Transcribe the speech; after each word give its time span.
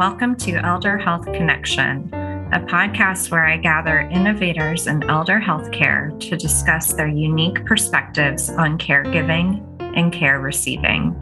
welcome 0.00 0.34
to 0.34 0.52
Elder 0.64 0.96
Health 0.96 1.26
Connection, 1.26 2.08
a 2.54 2.60
podcast 2.60 3.30
where 3.30 3.44
I 3.44 3.58
gather 3.58 4.00
innovators 4.00 4.86
in 4.86 5.02
elder 5.10 5.38
healthcare 5.38 6.18
to 6.20 6.38
discuss 6.38 6.94
their 6.94 7.06
unique 7.06 7.66
perspectives 7.66 8.48
on 8.48 8.78
caregiving 8.78 9.62
and 9.94 10.10
care 10.10 10.40
receiving. 10.40 11.18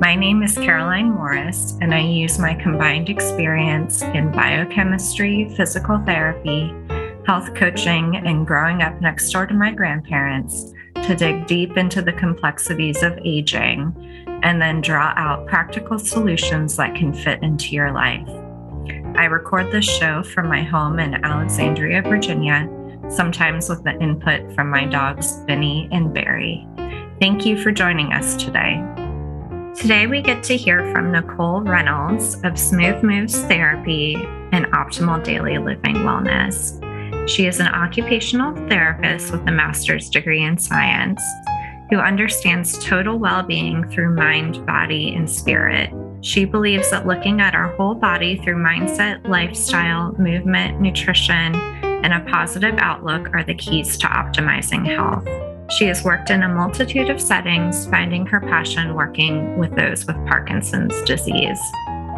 My 0.00 0.14
name 0.14 0.42
is 0.42 0.54
Caroline 0.54 1.10
Morris, 1.10 1.76
and 1.82 1.94
I 1.94 2.00
use 2.00 2.38
my 2.38 2.54
combined 2.54 3.10
experience 3.10 4.00
in 4.00 4.32
biochemistry, 4.32 5.54
physical 5.54 5.98
therapy, 6.06 6.74
health 7.26 7.54
coaching, 7.54 8.16
and 8.16 8.46
growing 8.46 8.80
up 8.80 8.98
next 9.02 9.30
door 9.30 9.46
to 9.46 9.52
my 9.52 9.70
grandparents 9.70 10.72
to 10.94 11.14
dig 11.14 11.46
deep 11.46 11.76
into 11.76 12.00
the 12.00 12.14
complexities 12.14 13.02
of 13.02 13.18
aging 13.22 13.94
and 14.42 14.60
then 14.60 14.80
draw 14.80 15.12
out 15.16 15.46
practical 15.46 15.98
solutions 15.98 16.76
that 16.76 16.94
can 16.94 17.12
fit 17.12 17.42
into 17.42 17.74
your 17.74 17.92
life. 17.92 18.28
I 19.16 19.24
record 19.24 19.72
this 19.72 19.84
show 19.84 20.22
from 20.22 20.48
my 20.48 20.62
home 20.62 20.98
in 20.98 21.24
Alexandria, 21.24 22.02
Virginia, 22.02 22.68
sometimes 23.08 23.68
with 23.68 23.82
the 23.84 23.98
input 24.00 24.54
from 24.54 24.70
my 24.70 24.84
dogs, 24.84 25.32
Benny 25.46 25.88
and 25.90 26.14
Barry. 26.14 26.66
Thank 27.20 27.44
you 27.44 27.60
for 27.60 27.72
joining 27.72 28.12
us 28.12 28.36
today. 28.36 28.82
Today, 29.74 30.06
we 30.06 30.22
get 30.22 30.42
to 30.44 30.56
hear 30.56 30.90
from 30.92 31.12
Nicole 31.12 31.62
Reynolds 31.62 32.36
of 32.44 32.58
Smooth 32.58 33.02
Moves 33.02 33.40
Therapy 33.42 34.14
and 34.52 34.66
Optimal 34.66 35.22
Daily 35.22 35.58
Living 35.58 35.96
Wellness. 35.96 36.78
She 37.28 37.46
is 37.46 37.60
an 37.60 37.68
occupational 37.68 38.54
therapist 38.68 39.32
with 39.32 39.46
a 39.48 39.52
master's 39.52 40.08
degree 40.08 40.42
in 40.42 40.58
science 40.58 41.22
who 41.90 41.98
understands 41.98 42.84
total 42.84 43.18
well 43.18 43.42
being 43.42 43.88
through 43.90 44.14
mind, 44.14 44.64
body, 44.66 45.14
and 45.14 45.28
spirit. 45.28 45.92
She 46.20 46.44
believes 46.44 46.90
that 46.90 47.06
looking 47.06 47.40
at 47.40 47.54
our 47.54 47.68
whole 47.76 47.94
body 47.94 48.36
through 48.38 48.56
mindset, 48.56 49.26
lifestyle, 49.28 50.14
movement, 50.18 50.80
nutrition, 50.80 51.54
and 51.54 52.12
a 52.12 52.30
positive 52.30 52.74
outlook 52.78 53.32
are 53.34 53.44
the 53.44 53.54
keys 53.54 53.96
to 53.98 54.06
optimizing 54.06 54.86
health. 54.86 55.26
She 55.70 55.84
has 55.86 56.02
worked 56.02 56.30
in 56.30 56.42
a 56.42 56.48
multitude 56.48 57.10
of 57.10 57.20
settings, 57.20 57.86
finding 57.86 58.24
her 58.26 58.40
passion 58.40 58.94
working 58.94 59.58
with 59.58 59.76
those 59.76 60.06
with 60.06 60.16
Parkinson's 60.26 61.00
disease. 61.02 61.60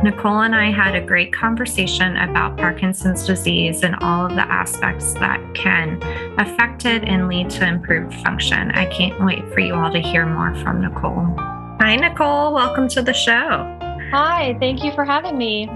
Nicole 0.03 0.41
and 0.41 0.57
I 0.57 0.71
had 0.71 0.95
a 0.95 1.01
great 1.03 1.31
conversation 1.31 2.17
about 2.17 2.57
Parkinson's 2.57 3.27
disease 3.27 3.83
and 3.83 3.95
all 3.97 4.25
of 4.25 4.35
the 4.35 4.51
aspects 4.51 5.13
that 5.15 5.39
can 5.55 6.03
affect 6.39 6.87
it 6.87 7.05
and 7.05 7.29
lead 7.29 7.51
to 7.51 7.69
improved 7.69 8.15
function. 8.15 8.71
I 8.71 8.87
can't 8.87 9.23
wait 9.23 9.47
for 9.53 9.61
you 9.61 9.75
all 9.75 9.93
to 9.93 9.99
hear 9.99 10.25
more 10.25 10.55
from 10.63 10.81
Nicole. 10.81 11.27
Hi, 11.81 11.97
Nicole. 11.97 12.55
Welcome 12.55 12.89
to 12.89 13.03
the 13.03 13.13
show. 13.13 13.77
Hi, 14.11 14.57
thank 14.59 14.83
you 14.83 14.91
for 14.93 15.05
having 15.05 15.37
me. 15.37 15.69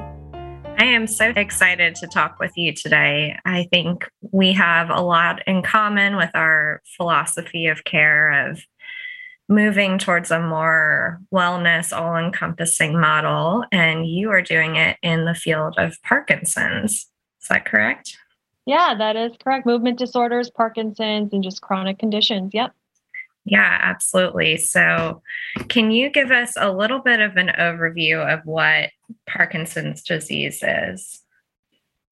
I 0.78 0.86
am 0.86 1.06
so 1.06 1.32
excited 1.36 1.94
to 1.96 2.06
talk 2.06 2.38
with 2.40 2.56
you 2.56 2.72
today. 2.72 3.38
I 3.44 3.68
think 3.70 4.08
we 4.32 4.52
have 4.54 4.88
a 4.88 5.02
lot 5.02 5.42
in 5.46 5.62
common 5.62 6.16
with 6.16 6.30
our 6.32 6.80
philosophy 6.96 7.66
of 7.66 7.84
care 7.84 8.48
of 8.48 8.64
moving 9.48 9.98
towards 9.98 10.30
a 10.30 10.40
more 10.40 11.20
wellness, 11.32 11.96
all 11.96 12.16
encompassing 12.16 12.98
model. 12.98 13.64
And 13.70 14.06
you 14.06 14.30
are 14.30 14.42
doing 14.42 14.76
it 14.76 14.96
in 15.02 15.24
the 15.24 15.34
field 15.34 15.74
of 15.78 16.02
Parkinson's. 16.02 16.92
Is 17.42 17.48
that 17.48 17.64
correct? 17.64 18.16
Yeah, 18.66 18.94
that 18.96 19.16
is 19.16 19.32
correct. 19.42 19.66
Movement 19.66 19.98
disorders, 19.98 20.50
Parkinson's, 20.50 21.32
and 21.32 21.44
just 21.44 21.60
chronic 21.60 21.98
conditions. 21.98 22.52
Yep. 22.54 22.72
Yeah, 23.44 23.78
absolutely. 23.82 24.56
So, 24.56 25.20
can 25.68 25.90
you 25.90 26.08
give 26.08 26.30
us 26.30 26.54
a 26.56 26.72
little 26.72 27.00
bit 27.00 27.20
of 27.20 27.36
an 27.36 27.52
overview 27.58 28.32
of 28.32 28.40
what 28.46 28.88
Parkinson's 29.28 30.02
disease 30.02 30.62
is? 30.66 31.20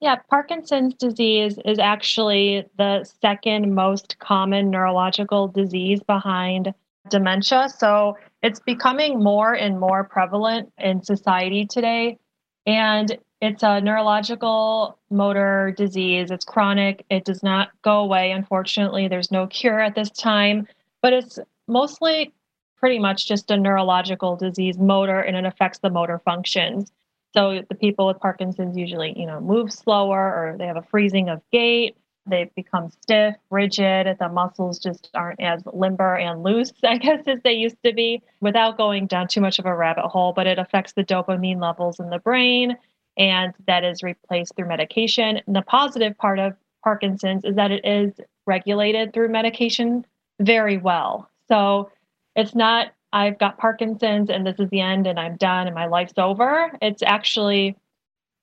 Yeah, 0.00 0.16
Parkinson's 0.28 0.94
disease 0.94 1.58
is 1.64 1.78
actually 1.78 2.66
the 2.76 3.04
second 3.22 3.74
most 3.74 4.18
common 4.18 4.68
neurological 4.68 5.48
disease 5.48 6.02
behind 6.02 6.74
dementia. 7.08 7.68
So 7.68 8.16
it's 8.42 8.60
becoming 8.60 9.22
more 9.22 9.54
and 9.54 9.78
more 9.78 10.04
prevalent 10.04 10.72
in 10.78 11.02
society 11.02 11.66
today. 11.66 12.18
And 12.66 13.18
it's 13.40 13.62
a 13.62 13.80
neurological 13.80 14.98
motor 15.10 15.74
disease. 15.76 16.30
It's 16.30 16.44
chronic. 16.44 17.04
It 17.10 17.24
does 17.24 17.42
not 17.42 17.70
go 17.82 18.00
away. 18.00 18.30
Unfortunately, 18.30 19.08
there's 19.08 19.32
no 19.32 19.46
cure 19.48 19.80
at 19.80 19.94
this 19.94 20.10
time, 20.10 20.68
but 21.00 21.12
it's 21.12 21.38
mostly 21.66 22.32
pretty 22.76 22.98
much 22.98 23.26
just 23.26 23.50
a 23.50 23.56
neurological 23.56 24.36
disease, 24.36 24.78
motor, 24.78 25.20
and 25.20 25.36
it 25.36 25.44
affects 25.44 25.78
the 25.80 25.90
motor 25.90 26.20
functions. 26.24 26.92
So 27.34 27.62
the 27.68 27.74
people 27.74 28.06
with 28.06 28.20
Parkinson's 28.20 28.76
usually, 28.76 29.18
you 29.18 29.26
know, 29.26 29.40
move 29.40 29.72
slower 29.72 30.18
or 30.18 30.56
they 30.58 30.66
have 30.66 30.76
a 30.76 30.82
freezing 30.82 31.28
of 31.28 31.40
gait 31.50 31.96
they 32.26 32.50
become 32.54 32.90
stiff, 32.90 33.34
rigid. 33.50 34.16
The 34.18 34.28
muscles 34.28 34.78
just 34.78 35.10
aren't 35.14 35.40
as 35.40 35.62
limber 35.72 36.16
and 36.16 36.42
loose, 36.42 36.72
I 36.84 36.98
guess, 36.98 37.26
as 37.26 37.40
they 37.42 37.52
used 37.52 37.82
to 37.84 37.92
be, 37.92 38.22
without 38.40 38.76
going 38.76 39.06
down 39.06 39.28
too 39.28 39.40
much 39.40 39.58
of 39.58 39.66
a 39.66 39.74
rabbit 39.74 40.06
hole. 40.08 40.32
But 40.32 40.46
it 40.46 40.58
affects 40.58 40.92
the 40.92 41.04
dopamine 41.04 41.60
levels 41.60 41.98
in 42.00 42.10
the 42.10 42.18
brain, 42.18 42.76
and 43.16 43.52
that 43.66 43.84
is 43.84 44.02
replaced 44.02 44.54
through 44.56 44.68
medication. 44.68 45.40
And 45.46 45.56
the 45.56 45.62
positive 45.62 46.16
part 46.16 46.38
of 46.38 46.54
Parkinson's 46.82 47.44
is 47.44 47.56
that 47.56 47.70
it 47.70 47.84
is 47.84 48.12
regulated 48.46 49.12
through 49.12 49.28
medication 49.28 50.04
very 50.40 50.76
well. 50.76 51.28
So 51.48 51.90
it's 52.34 52.54
not, 52.54 52.92
I've 53.12 53.38
got 53.38 53.58
Parkinson's 53.58 54.30
and 54.30 54.46
this 54.46 54.58
is 54.58 54.70
the 54.70 54.80
end 54.80 55.06
and 55.06 55.18
I'm 55.18 55.36
done 55.36 55.66
and 55.66 55.74
my 55.74 55.86
life's 55.86 56.14
over. 56.16 56.72
It's 56.80 57.02
actually 57.02 57.76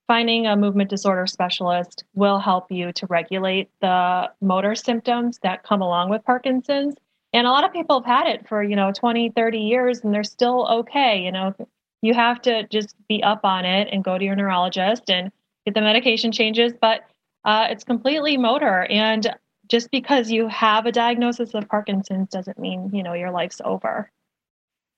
finding 0.09 0.47
a 0.47 0.57
movement 0.57 0.89
disorder 0.89 1.27
specialist 1.27 2.03
will 2.15 2.39
help 2.39 2.71
you 2.71 2.91
to 2.91 3.05
regulate 3.05 3.69
the 3.79 4.27
motor 4.41 4.73
symptoms 4.73 5.37
that 5.43 5.61
come 5.61 5.83
along 5.83 6.09
with 6.09 6.25
Parkinson's. 6.25 6.95
And 7.31 7.45
a 7.45 7.51
lot 7.51 7.63
of 7.63 7.71
people 7.71 8.01
have 8.01 8.07
had 8.07 8.27
it 8.27 8.49
for, 8.49 8.63
you 8.63 8.75
know, 8.75 8.91
20, 8.91 9.29
30 9.35 9.59
years 9.59 9.99
and 9.99 10.11
they're 10.11 10.23
still 10.23 10.67
okay. 10.67 11.23
You 11.23 11.31
know, 11.31 11.55
you 12.01 12.15
have 12.15 12.41
to 12.41 12.63
just 12.69 12.95
be 13.07 13.21
up 13.21 13.41
on 13.45 13.65
it 13.65 13.87
and 13.91 14.03
go 14.03 14.17
to 14.17 14.25
your 14.25 14.35
neurologist 14.35 15.11
and 15.11 15.31
get 15.65 15.75
the 15.75 15.81
medication 15.81 16.31
changes. 16.31 16.73
But 16.81 17.01
uh, 17.45 17.67
it's 17.69 17.83
completely 17.83 18.35
motor. 18.35 18.87
And 18.89 19.31
just 19.67 19.91
because 19.91 20.31
you 20.31 20.47
have 20.47 20.87
a 20.87 20.91
diagnosis 20.91 21.53
of 21.53 21.69
Parkinson's 21.69 22.29
doesn't 22.29 22.57
mean, 22.57 22.89
you 22.91 23.03
know, 23.03 23.13
your 23.13 23.29
life's 23.29 23.61
over. 23.63 24.11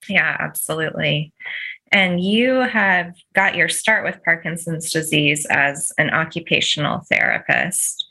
Yeah, 0.08 0.38
absolutely. 0.40 1.34
And 1.92 2.24
you 2.24 2.62
have 2.62 3.16
got 3.34 3.56
your 3.56 3.68
start 3.68 4.06
with 4.06 4.24
Parkinson's 4.24 4.92
disease 4.92 5.46
as 5.50 5.92
an 5.98 6.10
occupational 6.10 7.02
therapist. 7.10 8.06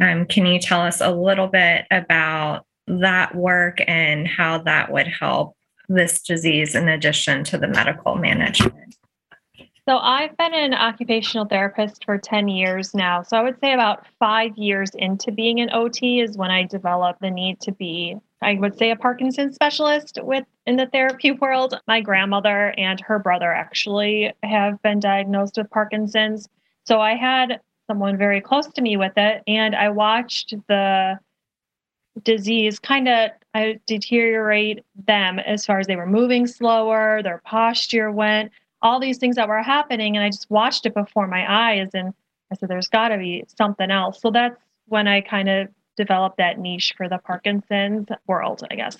Um, 0.00 0.26
can 0.26 0.46
you 0.46 0.60
tell 0.60 0.80
us 0.80 1.00
a 1.00 1.10
little 1.10 1.48
bit 1.48 1.86
about 1.90 2.66
that 2.86 3.34
work 3.34 3.78
and 3.88 4.28
how 4.28 4.58
that 4.58 4.92
would 4.92 5.08
help 5.08 5.56
this 5.88 6.22
disease 6.22 6.74
in 6.74 6.88
addition 6.88 7.42
to 7.44 7.58
the 7.58 7.68
medical 7.68 8.14
management? 8.14 8.94
So, 9.88 9.98
I've 9.98 10.36
been 10.36 10.52
an 10.52 10.74
occupational 10.74 11.46
therapist 11.46 12.04
for 12.04 12.18
10 12.18 12.48
years 12.48 12.92
now. 12.92 13.22
So, 13.22 13.36
I 13.36 13.42
would 13.42 13.58
say 13.60 13.72
about 13.72 14.04
five 14.18 14.56
years 14.56 14.90
into 14.94 15.30
being 15.30 15.60
an 15.60 15.70
OT 15.72 16.20
is 16.20 16.36
when 16.36 16.50
I 16.50 16.64
developed 16.64 17.20
the 17.20 17.30
need 17.30 17.60
to 17.60 17.72
be 17.72 18.16
I 18.42 18.54
would 18.54 18.76
say 18.76 18.90
a 18.90 18.96
Parkinson's 18.96 19.54
specialist 19.54 20.18
with 20.22 20.44
in 20.66 20.76
the 20.76 20.86
therapy 20.86 21.32
world. 21.32 21.80
My 21.86 22.00
grandmother 22.00 22.74
and 22.76 23.00
her 23.00 23.18
brother 23.18 23.52
actually 23.52 24.32
have 24.42 24.80
been 24.82 25.00
diagnosed 25.00 25.56
with 25.56 25.70
Parkinson's. 25.70 26.48
So 26.84 27.00
I 27.00 27.14
had 27.14 27.60
someone 27.86 28.18
very 28.18 28.40
close 28.40 28.66
to 28.66 28.82
me 28.82 28.96
with 28.96 29.12
it 29.16 29.42
and 29.46 29.74
I 29.74 29.88
watched 29.88 30.54
the 30.68 31.18
disease 32.22 32.78
kind 32.78 33.08
of 33.08 33.30
I 33.54 33.78
deteriorate 33.86 34.84
them 35.06 35.38
as 35.38 35.64
far 35.64 35.78
as 35.78 35.86
they 35.86 35.96
were 35.96 36.06
moving 36.06 36.46
slower, 36.46 37.22
their 37.22 37.40
posture 37.44 38.10
went, 38.10 38.52
all 38.82 39.00
these 39.00 39.18
things 39.18 39.36
that 39.36 39.48
were 39.48 39.62
happening 39.62 40.16
and 40.16 40.24
I 40.24 40.28
just 40.28 40.50
watched 40.50 40.84
it 40.84 40.94
before 40.94 41.26
my 41.26 41.72
eyes 41.72 41.88
and 41.94 42.12
I 42.52 42.56
said 42.56 42.68
there's 42.68 42.88
got 42.88 43.08
to 43.08 43.18
be 43.18 43.44
something 43.48 43.90
else. 43.90 44.20
So 44.20 44.30
that's 44.30 44.60
when 44.86 45.08
I 45.08 45.20
kind 45.20 45.48
of 45.48 45.68
develop 45.96 46.36
that 46.36 46.58
niche 46.58 46.94
for 46.96 47.08
the 47.08 47.18
Parkinson's 47.18 48.08
world, 48.26 48.62
I 48.70 48.76
guess. 48.76 48.96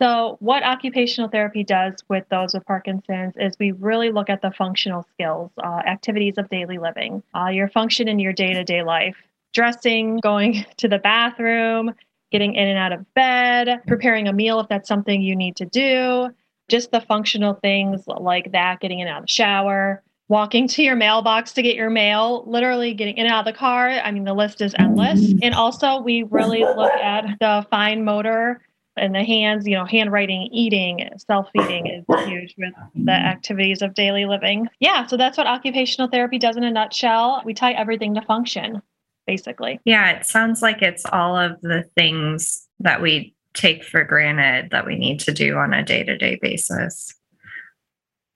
So, 0.00 0.38
what 0.40 0.62
occupational 0.62 1.28
therapy 1.28 1.62
does 1.62 2.02
with 2.08 2.24
those 2.30 2.54
with 2.54 2.64
Parkinson's 2.64 3.34
is 3.36 3.54
we 3.60 3.72
really 3.72 4.10
look 4.10 4.30
at 4.30 4.40
the 4.40 4.50
functional 4.50 5.06
skills, 5.12 5.50
uh, 5.62 5.82
activities 5.86 6.38
of 6.38 6.48
daily 6.48 6.78
living, 6.78 7.22
uh, 7.36 7.48
your 7.48 7.68
function 7.68 8.08
in 8.08 8.18
your 8.18 8.32
day 8.32 8.54
to 8.54 8.64
day 8.64 8.82
life, 8.82 9.16
dressing, 9.52 10.18
going 10.22 10.64
to 10.78 10.88
the 10.88 10.98
bathroom, 10.98 11.94
getting 12.32 12.54
in 12.54 12.68
and 12.68 12.78
out 12.78 12.92
of 12.92 13.12
bed, 13.12 13.82
preparing 13.86 14.26
a 14.26 14.32
meal 14.32 14.58
if 14.60 14.68
that's 14.68 14.88
something 14.88 15.20
you 15.20 15.36
need 15.36 15.56
to 15.56 15.66
do, 15.66 16.30
just 16.70 16.92
the 16.92 17.00
functional 17.02 17.54
things 17.54 18.02
like 18.06 18.52
that, 18.52 18.80
getting 18.80 19.00
in 19.00 19.06
and 19.06 19.16
out 19.16 19.20
of 19.20 19.26
the 19.26 19.32
shower, 19.32 20.02
walking 20.30 20.68
to 20.68 20.82
your 20.82 20.94
mailbox 20.94 21.52
to 21.52 21.60
get 21.60 21.74
your 21.74 21.90
mail, 21.90 22.44
literally 22.46 22.94
getting 22.94 23.16
in 23.16 23.26
and 23.26 23.34
out 23.34 23.46
of 23.46 23.52
the 23.52 23.58
car. 23.58 23.88
I 23.88 24.12
mean, 24.12 24.22
the 24.22 24.32
list 24.32 24.60
is 24.60 24.74
endless. 24.78 25.34
And 25.42 25.54
also, 25.54 26.00
we 26.00 26.22
really 26.22 26.60
look 26.60 26.92
at 26.92 27.36
the 27.40 27.66
fine 27.68 28.04
motor 28.04 28.62
and 28.96 29.12
the 29.12 29.24
hands, 29.24 29.66
you 29.66 29.74
know, 29.74 29.84
handwriting, 29.84 30.48
eating, 30.52 31.08
self 31.28 31.48
feeding 31.52 31.88
is 31.88 32.04
huge 32.26 32.54
with 32.56 32.72
the 32.94 33.12
activities 33.12 33.82
of 33.82 33.94
daily 33.94 34.24
living. 34.24 34.68
Yeah, 34.78 35.04
so 35.06 35.16
that's 35.16 35.36
what 35.36 35.48
occupational 35.48 36.08
therapy 36.08 36.38
does 36.38 36.56
in 36.56 36.62
a 36.62 36.70
nutshell. 36.70 37.42
We 37.44 37.52
tie 37.52 37.72
everything 37.72 38.14
to 38.14 38.22
function, 38.22 38.80
basically. 39.26 39.80
Yeah, 39.84 40.10
it 40.12 40.26
sounds 40.26 40.62
like 40.62 40.80
it's 40.80 41.04
all 41.06 41.36
of 41.36 41.60
the 41.60 41.82
things 41.96 42.68
that 42.78 43.02
we 43.02 43.34
take 43.52 43.82
for 43.82 44.04
granted 44.04 44.70
that 44.70 44.86
we 44.86 44.96
need 44.96 45.18
to 45.20 45.32
do 45.32 45.56
on 45.56 45.74
a 45.74 45.84
day 45.84 46.04
to 46.04 46.16
day 46.16 46.38
basis. 46.40 47.14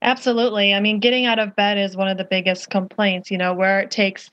Absolutely. 0.04 0.74
I 0.74 0.80
mean, 0.80 1.00
getting 1.00 1.26
out 1.26 1.38
of 1.38 1.56
bed 1.56 1.78
is 1.78 1.96
one 1.96 2.08
of 2.08 2.18
the 2.18 2.24
biggest 2.24 2.70
complaints, 2.70 3.30
you 3.30 3.38
know, 3.38 3.54
where 3.54 3.80
it 3.80 3.90
takes 3.90 4.30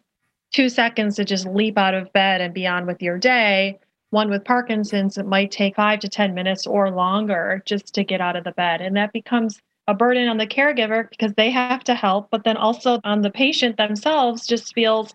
two 0.51 0.69
seconds 0.69 1.15
to 1.15 1.25
just 1.25 1.47
leap 1.47 1.77
out 1.77 1.93
of 1.93 2.11
bed 2.13 2.41
and 2.41 2.53
be 2.53 2.67
on 2.67 2.85
with 2.85 3.01
your 3.01 3.17
day 3.17 3.79
one 4.11 4.29
with 4.29 4.45
Parkinson's, 4.45 5.17
it 5.17 5.25
might 5.25 5.51
take 5.51 5.75
five 5.75 5.99
to 6.01 6.09
10 6.09 6.33
minutes 6.33 6.67
or 6.67 6.91
longer 6.91 7.63
just 7.65 7.93
to 7.95 8.03
get 8.03 8.21
out 8.21 8.35
of 8.35 8.43
the 8.43 8.51
bed. 8.51 8.81
And 8.81 8.95
that 8.95 9.13
becomes 9.13 9.59
a 9.87 9.93
burden 9.93 10.27
on 10.27 10.37
the 10.37 10.45
caregiver 10.45 11.09
because 11.09 11.33
they 11.33 11.49
have 11.49 11.83
to 11.85 11.95
help, 11.95 12.29
but 12.29 12.43
then 12.43 12.57
also 12.57 12.99
on 13.03 13.21
the 13.21 13.31
patient 13.31 13.77
themselves 13.77 14.45
just 14.45 14.73
feels 14.75 15.13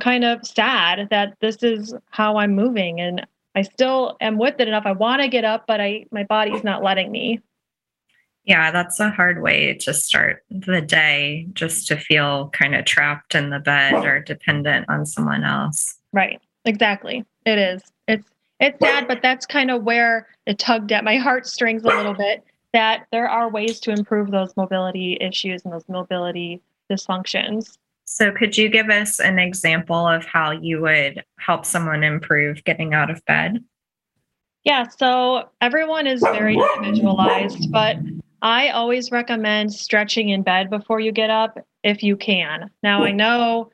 kind 0.00 0.24
of 0.24 0.46
sad 0.46 1.08
that 1.10 1.34
this 1.40 1.62
is 1.62 1.94
how 2.10 2.36
I'm 2.36 2.54
moving 2.54 3.00
and 3.00 3.26
I 3.54 3.62
still 3.62 4.18
am 4.20 4.36
with 4.36 4.60
it 4.60 4.68
enough. 4.68 4.84
I 4.84 4.92
want 4.92 5.22
to 5.22 5.28
get 5.28 5.44
up, 5.44 5.64
but 5.66 5.80
I 5.80 6.04
my 6.10 6.24
body's 6.24 6.62
not 6.62 6.82
letting 6.82 7.10
me. 7.10 7.40
Yeah, 8.46 8.70
that's 8.70 9.00
a 9.00 9.10
hard 9.10 9.42
way 9.42 9.74
to 9.80 9.92
start 9.92 10.44
the 10.50 10.80
day 10.80 11.48
just 11.52 11.88
to 11.88 11.98
feel 11.98 12.48
kind 12.50 12.74
of 12.74 12.84
trapped 12.84 13.34
in 13.34 13.50
the 13.50 13.58
bed 13.58 14.04
or 14.04 14.20
dependent 14.20 14.86
on 14.88 15.04
someone 15.04 15.44
else. 15.44 15.96
Right. 16.12 16.40
Exactly. 16.64 17.24
It 17.44 17.58
is. 17.58 17.82
It's 18.08 18.28
it's 18.58 18.78
sad, 18.80 19.06
but 19.06 19.20
that's 19.20 19.46
kind 19.46 19.70
of 19.70 19.84
where 19.84 20.28
it 20.46 20.58
tugged 20.58 20.90
at 20.90 21.04
my 21.04 21.18
heartstrings 21.18 21.84
a 21.84 21.88
little 21.88 22.14
bit. 22.14 22.42
That 22.72 23.06
there 23.12 23.28
are 23.28 23.48
ways 23.50 23.80
to 23.80 23.90
improve 23.90 24.30
those 24.30 24.56
mobility 24.56 25.16
issues 25.20 25.62
and 25.64 25.72
those 25.72 25.88
mobility 25.88 26.62
dysfunctions. 26.90 27.78
So, 28.04 28.32
could 28.32 28.56
you 28.56 28.68
give 28.68 28.88
us 28.88 29.20
an 29.20 29.38
example 29.38 30.08
of 30.08 30.24
how 30.24 30.52
you 30.52 30.80
would 30.82 31.24
help 31.38 31.64
someone 31.64 32.02
improve 32.02 32.64
getting 32.64 32.94
out 32.94 33.10
of 33.10 33.24
bed? 33.24 33.62
Yeah, 34.64 34.88
so 34.88 35.48
everyone 35.60 36.06
is 36.06 36.20
very 36.20 36.56
individualized, 36.56 37.70
but 37.70 37.96
I 38.42 38.68
always 38.70 39.10
recommend 39.10 39.72
stretching 39.72 40.28
in 40.28 40.42
bed 40.42 40.70
before 40.70 41.00
you 41.00 41.12
get 41.12 41.30
up 41.30 41.58
if 41.82 42.02
you 42.02 42.16
can. 42.16 42.70
Now, 42.82 43.04
I 43.04 43.12
know 43.12 43.70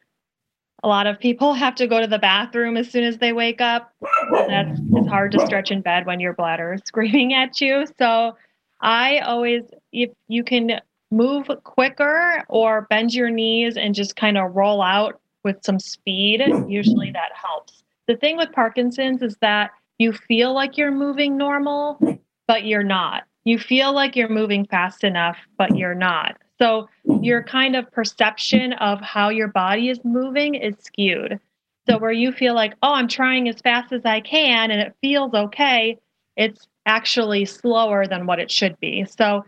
a 0.82 0.88
lot 0.88 1.06
of 1.06 1.18
people 1.18 1.54
have 1.54 1.74
to 1.76 1.86
go 1.86 2.00
to 2.00 2.06
the 2.06 2.18
bathroom 2.18 2.76
as 2.76 2.90
soon 2.90 3.04
as 3.04 3.18
they 3.18 3.32
wake 3.32 3.60
up. 3.60 3.92
That's 4.30 4.80
it's 4.92 5.08
hard 5.08 5.32
to 5.32 5.46
stretch 5.46 5.70
in 5.70 5.80
bed 5.80 6.06
when 6.06 6.20
your 6.20 6.34
bladder 6.34 6.74
is 6.74 6.82
screaming 6.86 7.34
at 7.34 7.60
you. 7.60 7.86
So 7.98 8.36
I 8.80 9.18
always, 9.20 9.62
if 9.92 10.10
you 10.28 10.44
can 10.44 10.80
move 11.10 11.48
quicker 11.64 12.42
or 12.48 12.86
bend 12.88 13.14
your 13.14 13.30
knees 13.30 13.76
and 13.76 13.94
just 13.94 14.16
kind 14.16 14.38
of 14.38 14.54
roll 14.54 14.82
out 14.82 15.20
with 15.44 15.62
some 15.62 15.78
speed, 15.78 16.42
usually 16.68 17.10
that 17.10 17.32
helps. 17.34 17.82
The 18.06 18.16
thing 18.16 18.36
with 18.36 18.52
Parkinson's 18.52 19.22
is 19.22 19.36
that 19.40 19.70
you 19.98 20.12
feel 20.12 20.52
like 20.52 20.76
you're 20.76 20.90
moving 20.90 21.36
normal, 21.36 22.20
but 22.48 22.64
you're 22.64 22.82
not. 22.82 23.24
You 23.44 23.58
feel 23.58 23.92
like 23.92 24.16
you're 24.16 24.28
moving 24.28 24.66
fast 24.66 25.04
enough, 25.04 25.36
but 25.58 25.76
you're 25.76 25.94
not. 25.94 26.38
So 26.60 26.88
your 27.20 27.42
kind 27.42 27.74
of 27.74 27.90
perception 27.90 28.74
of 28.74 29.00
how 29.00 29.30
your 29.30 29.48
body 29.48 29.88
is 29.88 29.98
moving 30.04 30.54
is 30.54 30.76
skewed. 30.78 31.40
So 31.88 31.98
where 31.98 32.12
you 32.12 32.30
feel 32.30 32.54
like, 32.54 32.74
oh, 32.82 32.92
I'm 32.92 33.08
trying 33.08 33.48
as 33.48 33.60
fast 33.60 33.92
as 33.92 34.04
I 34.04 34.20
can 34.20 34.70
and 34.70 34.80
it 34.80 34.94
feels 35.00 35.34
okay, 35.34 35.98
it's 36.36 36.68
actually 36.86 37.44
slower 37.44 38.06
than 38.06 38.26
what 38.26 38.38
it 38.38 38.50
should 38.50 38.78
be. 38.78 39.04
So 39.04 39.44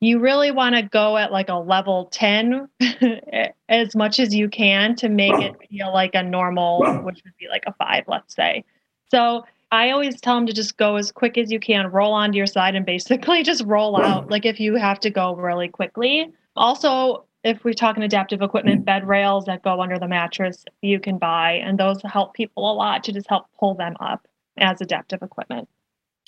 you 0.00 0.18
really 0.18 0.50
want 0.50 0.74
to 0.74 0.82
go 0.82 1.16
at 1.16 1.30
like 1.30 1.48
a 1.48 1.54
level 1.54 2.06
10 2.06 2.68
as 3.68 3.94
much 3.94 4.18
as 4.18 4.34
you 4.34 4.48
can 4.48 4.96
to 4.96 5.08
make 5.08 5.34
it 5.34 5.54
feel 5.70 5.92
like 5.92 6.16
a 6.16 6.22
normal, 6.24 6.80
which 7.04 7.22
would 7.24 7.36
be 7.38 7.48
like 7.48 7.62
a 7.68 7.72
five, 7.74 8.02
let's 8.08 8.34
say. 8.34 8.64
So 9.12 9.44
I 9.72 9.90
always 9.90 10.20
tell 10.20 10.36
them 10.36 10.46
to 10.46 10.52
just 10.52 10.76
go 10.76 10.96
as 10.96 11.10
quick 11.10 11.38
as 11.38 11.50
you 11.50 11.58
can, 11.58 11.90
roll 11.90 12.12
onto 12.12 12.36
your 12.36 12.46
side, 12.46 12.74
and 12.74 12.84
basically 12.84 13.42
just 13.42 13.64
roll 13.64 14.00
out. 14.00 14.30
Like 14.30 14.44
if 14.44 14.60
you 14.60 14.76
have 14.76 15.00
to 15.00 15.10
go 15.10 15.34
really 15.34 15.68
quickly. 15.68 16.30
Also, 16.54 17.24
if 17.42 17.64
we 17.64 17.74
talk 17.74 17.96
in 17.96 18.02
adaptive 18.02 18.42
equipment, 18.42 18.82
mm. 18.82 18.84
bed 18.84 19.08
rails 19.08 19.46
that 19.46 19.62
go 19.62 19.80
under 19.80 19.98
the 19.98 20.06
mattress 20.06 20.64
you 20.82 21.00
can 21.00 21.18
buy, 21.18 21.52
and 21.52 21.78
those 21.78 22.00
help 22.02 22.34
people 22.34 22.70
a 22.70 22.74
lot 22.74 23.02
to 23.04 23.12
just 23.12 23.28
help 23.28 23.46
pull 23.58 23.74
them 23.74 23.96
up 23.98 24.28
as 24.58 24.80
adaptive 24.80 25.22
equipment. 25.22 25.68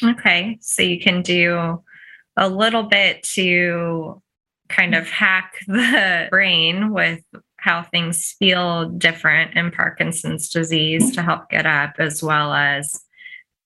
Okay, 0.03 0.59
so 0.61 0.83
you 0.83 0.99
can 0.99 1.21
do 1.23 1.83
a 2.37 2.49
little 2.49 2.83
bit 2.83 3.23
to 3.23 4.21
kind 4.71 4.95
of 4.95 5.09
hack 5.09 5.59
the 5.67 6.29
brain 6.31 6.93
with 6.93 7.21
how 7.57 7.83
things 7.83 8.35
feel 8.39 8.89
different 8.89 9.55
in 9.55 9.71
Parkinson's 9.71 10.49
disease 10.49 11.15
to 11.15 11.23
help 11.23 11.51
get 11.51 11.67
up, 11.67 11.95
as 11.99 12.23
well 12.23 12.55
as 12.55 13.05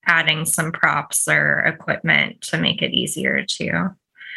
adding 0.09 0.43
some 0.43 0.71
props 0.71 1.27
or 1.27 1.59
equipment 1.59 2.41
to 2.41 2.57
make 2.57 2.81
it 2.81 2.91
easier 2.91 3.45
to. 3.45 3.95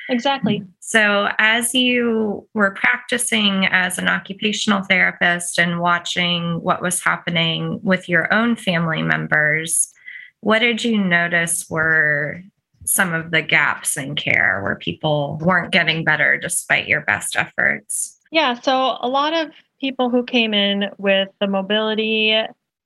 Exactly. 0.08 0.62
So, 0.80 1.28
as 1.38 1.74
you 1.74 2.46
were 2.54 2.72
practicing 2.72 3.66
as 3.66 3.98
an 3.98 4.08
occupational 4.08 4.82
therapist 4.82 5.58
and 5.58 5.80
watching 5.80 6.60
what 6.60 6.82
was 6.82 7.02
happening 7.02 7.80
with 7.82 8.08
your 8.08 8.32
own 8.32 8.54
family 8.56 9.02
members, 9.02 9.92
what 10.40 10.58
did 10.58 10.84
you 10.84 10.98
notice 10.98 11.70
were 11.70 12.42
some 12.84 13.14
of 13.14 13.30
the 13.30 13.42
gaps 13.42 13.96
in 13.96 14.16
care 14.16 14.60
where 14.62 14.76
people 14.76 15.38
weren't 15.40 15.72
getting 15.72 16.04
better 16.04 16.36
despite 16.36 16.88
your 16.88 17.02
best 17.02 17.36
efforts? 17.36 18.18
Yeah, 18.32 18.60
so 18.60 18.98
a 19.00 19.08
lot 19.08 19.32
of 19.32 19.52
people 19.80 20.10
who 20.10 20.24
came 20.24 20.52
in 20.52 20.90
with 20.98 21.28
the 21.40 21.46
mobility 21.46 22.36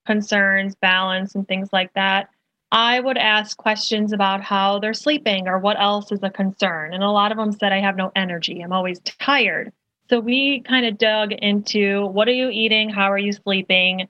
concerns, 0.05 0.77
balance, 0.77 1.35
and 1.35 1.49
things 1.49 1.71
like 1.73 1.93
that 1.95 2.29
I 2.73 2.99
would 2.99 3.17
ask 3.17 3.57
questions 3.57 4.13
about 4.13 4.43
how 4.43 4.79
they're 4.79 4.95
sleeping 4.95 5.47
or 5.47 5.59
what 5.59 5.81
else 5.81 6.11
is 6.11 6.23
a 6.23 6.31
concern. 6.31 6.95
And 6.95 7.03
a 7.03 7.11
lot 7.11 7.31
of 7.31 7.39
them 7.39 7.53
said, 7.53 7.73
I 7.73 7.81
have 7.81 7.97
no 7.97 8.11
energy. 8.17 8.61
I'm 8.61 8.73
always 8.73 8.99
tired. 9.01 9.73
So 10.09 10.21
we 10.21 10.61
kind 10.61 10.87
of 10.87 10.99
dug 10.99 11.33
into 11.33 12.07
what 12.07 12.29
are 12.29 12.33
you 12.33 12.51
eating? 12.51 12.89
How 12.91 13.11
are 13.11 13.19
you 13.19 13.33
sleeping? 13.33 14.09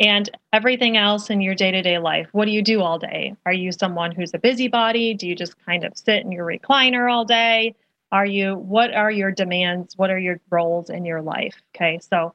And 0.00 0.28
everything 0.52 0.96
else 0.96 1.30
in 1.30 1.40
your 1.40 1.54
day 1.54 1.70
to 1.70 1.82
day 1.82 1.98
life. 1.98 2.28
What 2.32 2.46
do 2.46 2.50
you 2.50 2.62
do 2.62 2.82
all 2.82 2.98
day? 2.98 3.34
Are 3.46 3.52
you 3.52 3.72
someone 3.72 4.10
who's 4.10 4.34
a 4.34 4.38
busybody? 4.38 5.14
Do 5.14 5.26
you 5.26 5.36
just 5.36 5.54
kind 5.64 5.84
of 5.84 5.96
sit 5.96 6.24
in 6.24 6.32
your 6.32 6.46
recliner 6.46 7.10
all 7.10 7.24
day? 7.24 7.74
Are 8.10 8.26
you, 8.26 8.56
what 8.56 8.92
are 8.94 9.10
your 9.10 9.30
demands? 9.30 9.96
What 9.96 10.10
are 10.10 10.18
your 10.18 10.40
roles 10.50 10.90
in 10.90 11.04
your 11.04 11.22
life? 11.22 11.54
Okay. 11.74 11.98
So 12.00 12.34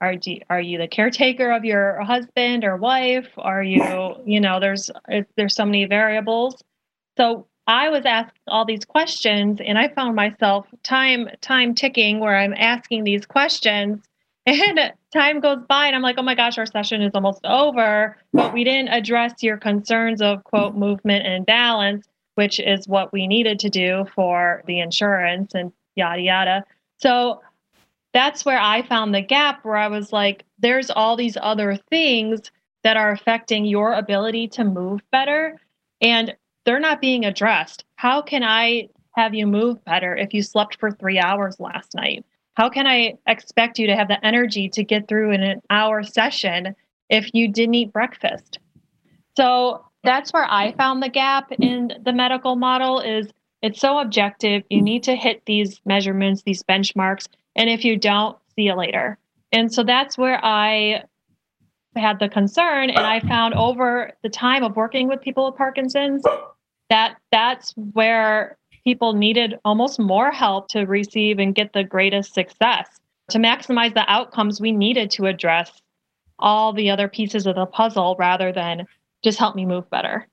are 0.00 0.12
you, 0.12 0.40
are 0.48 0.60
you 0.60 0.78
the 0.78 0.88
caretaker 0.88 1.50
of 1.50 1.64
your 1.64 2.00
husband 2.02 2.64
or 2.64 2.76
wife? 2.76 3.28
Are 3.36 3.62
you 3.62 4.16
you 4.24 4.40
know 4.40 4.60
there's 4.60 4.90
there's 5.36 5.54
so 5.54 5.64
many 5.64 5.84
variables. 5.86 6.62
So 7.16 7.46
i 7.66 7.90
was 7.90 8.06
asked 8.06 8.38
all 8.46 8.64
these 8.64 8.84
questions 8.86 9.60
and 9.62 9.78
i 9.78 9.88
found 9.88 10.16
myself 10.16 10.66
time 10.82 11.28
time 11.42 11.74
ticking 11.74 12.18
where 12.18 12.34
i'm 12.34 12.54
asking 12.54 13.04
these 13.04 13.26
questions 13.26 14.02
and 14.46 14.92
time 15.12 15.38
goes 15.38 15.58
by 15.68 15.86
and 15.86 15.94
i'm 15.94 16.00
like 16.00 16.16
oh 16.18 16.22
my 16.22 16.34
gosh 16.34 16.56
our 16.56 16.64
session 16.64 17.02
is 17.02 17.12
almost 17.14 17.44
over. 17.44 18.16
But 18.32 18.54
we 18.54 18.64
didn't 18.64 18.88
address 18.88 19.42
your 19.42 19.58
concerns 19.58 20.22
of 20.22 20.42
quote 20.44 20.74
movement 20.74 21.26
and 21.26 21.44
balance 21.44 22.08
which 22.36 22.60
is 22.60 22.86
what 22.86 23.12
we 23.12 23.26
needed 23.26 23.58
to 23.58 23.68
do 23.68 24.06
for 24.14 24.62
the 24.66 24.78
insurance 24.78 25.54
and 25.54 25.72
yada 25.96 26.22
yada. 26.22 26.64
So 26.98 27.42
that's 28.18 28.44
where 28.44 28.58
I 28.58 28.82
found 28.82 29.14
the 29.14 29.20
gap 29.20 29.64
where 29.64 29.76
I 29.76 29.86
was 29.86 30.12
like, 30.12 30.44
there's 30.58 30.90
all 30.90 31.14
these 31.14 31.38
other 31.40 31.76
things 31.88 32.50
that 32.82 32.96
are 32.96 33.12
affecting 33.12 33.64
your 33.64 33.92
ability 33.92 34.48
to 34.48 34.64
move 34.64 35.02
better 35.12 35.56
and 36.00 36.34
they're 36.64 36.80
not 36.80 37.00
being 37.00 37.24
addressed. 37.24 37.84
How 37.94 38.20
can 38.20 38.42
I 38.42 38.88
have 39.12 39.34
you 39.34 39.46
move 39.46 39.84
better 39.84 40.16
if 40.16 40.34
you 40.34 40.42
slept 40.42 40.80
for 40.80 40.90
three 40.90 41.20
hours 41.20 41.60
last 41.60 41.94
night? 41.94 42.24
How 42.54 42.68
can 42.68 42.88
I 42.88 43.14
expect 43.28 43.78
you 43.78 43.86
to 43.86 43.94
have 43.94 44.08
the 44.08 44.26
energy 44.26 44.68
to 44.70 44.82
get 44.82 45.06
through 45.06 45.30
in 45.30 45.44
an 45.44 45.62
hour 45.70 46.02
session 46.02 46.74
if 47.08 47.32
you 47.34 47.46
didn't 47.46 47.74
eat 47.74 47.92
breakfast? 47.92 48.58
So 49.36 49.84
that's 50.02 50.32
where 50.32 50.50
I 50.50 50.72
found 50.72 51.04
the 51.04 51.08
gap 51.08 51.52
in 51.52 51.92
the 52.02 52.12
medical 52.12 52.56
model 52.56 52.98
is 52.98 53.28
it's 53.62 53.78
so 53.80 54.00
objective. 54.00 54.64
You 54.70 54.82
need 54.82 55.04
to 55.04 55.14
hit 55.14 55.42
these 55.46 55.80
measurements, 55.84 56.42
these 56.42 56.64
benchmarks, 56.64 57.28
and 57.58 57.68
if 57.68 57.84
you 57.84 57.96
don't, 57.96 58.38
see 58.54 58.62
you 58.62 58.74
later. 58.74 59.18
And 59.52 59.72
so 59.72 59.82
that's 59.82 60.16
where 60.16 60.42
I 60.42 61.02
had 61.96 62.20
the 62.20 62.28
concern. 62.28 62.88
And 62.88 63.00
I 63.00 63.20
found 63.20 63.54
over 63.54 64.12
the 64.22 64.28
time 64.28 64.62
of 64.62 64.76
working 64.76 65.08
with 65.08 65.20
people 65.20 65.46
with 65.46 65.56
Parkinson's 65.56 66.22
that 66.88 67.16
that's 67.32 67.74
where 67.92 68.56
people 68.84 69.12
needed 69.12 69.58
almost 69.64 69.98
more 69.98 70.30
help 70.30 70.68
to 70.68 70.84
receive 70.84 71.38
and 71.38 71.54
get 71.54 71.72
the 71.72 71.84
greatest 71.84 72.32
success. 72.32 72.88
To 73.30 73.38
maximize 73.38 73.92
the 73.92 74.10
outcomes, 74.10 74.60
we 74.60 74.72
needed 74.72 75.10
to 75.12 75.26
address 75.26 75.82
all 76.38 76.72
the 76.72 76.88
other 76.88 77.08
pieces 77.08 77.46
of 77.46 77.56
the 77.56 77.66
puzzle 77.66 78.16
rather 78.18 78.52
than 78.52 78.86
just 79.22 79.38
help 79.38 79.56
me 79.56 79.66
move 79.66 79.90
better. 79.90 80.26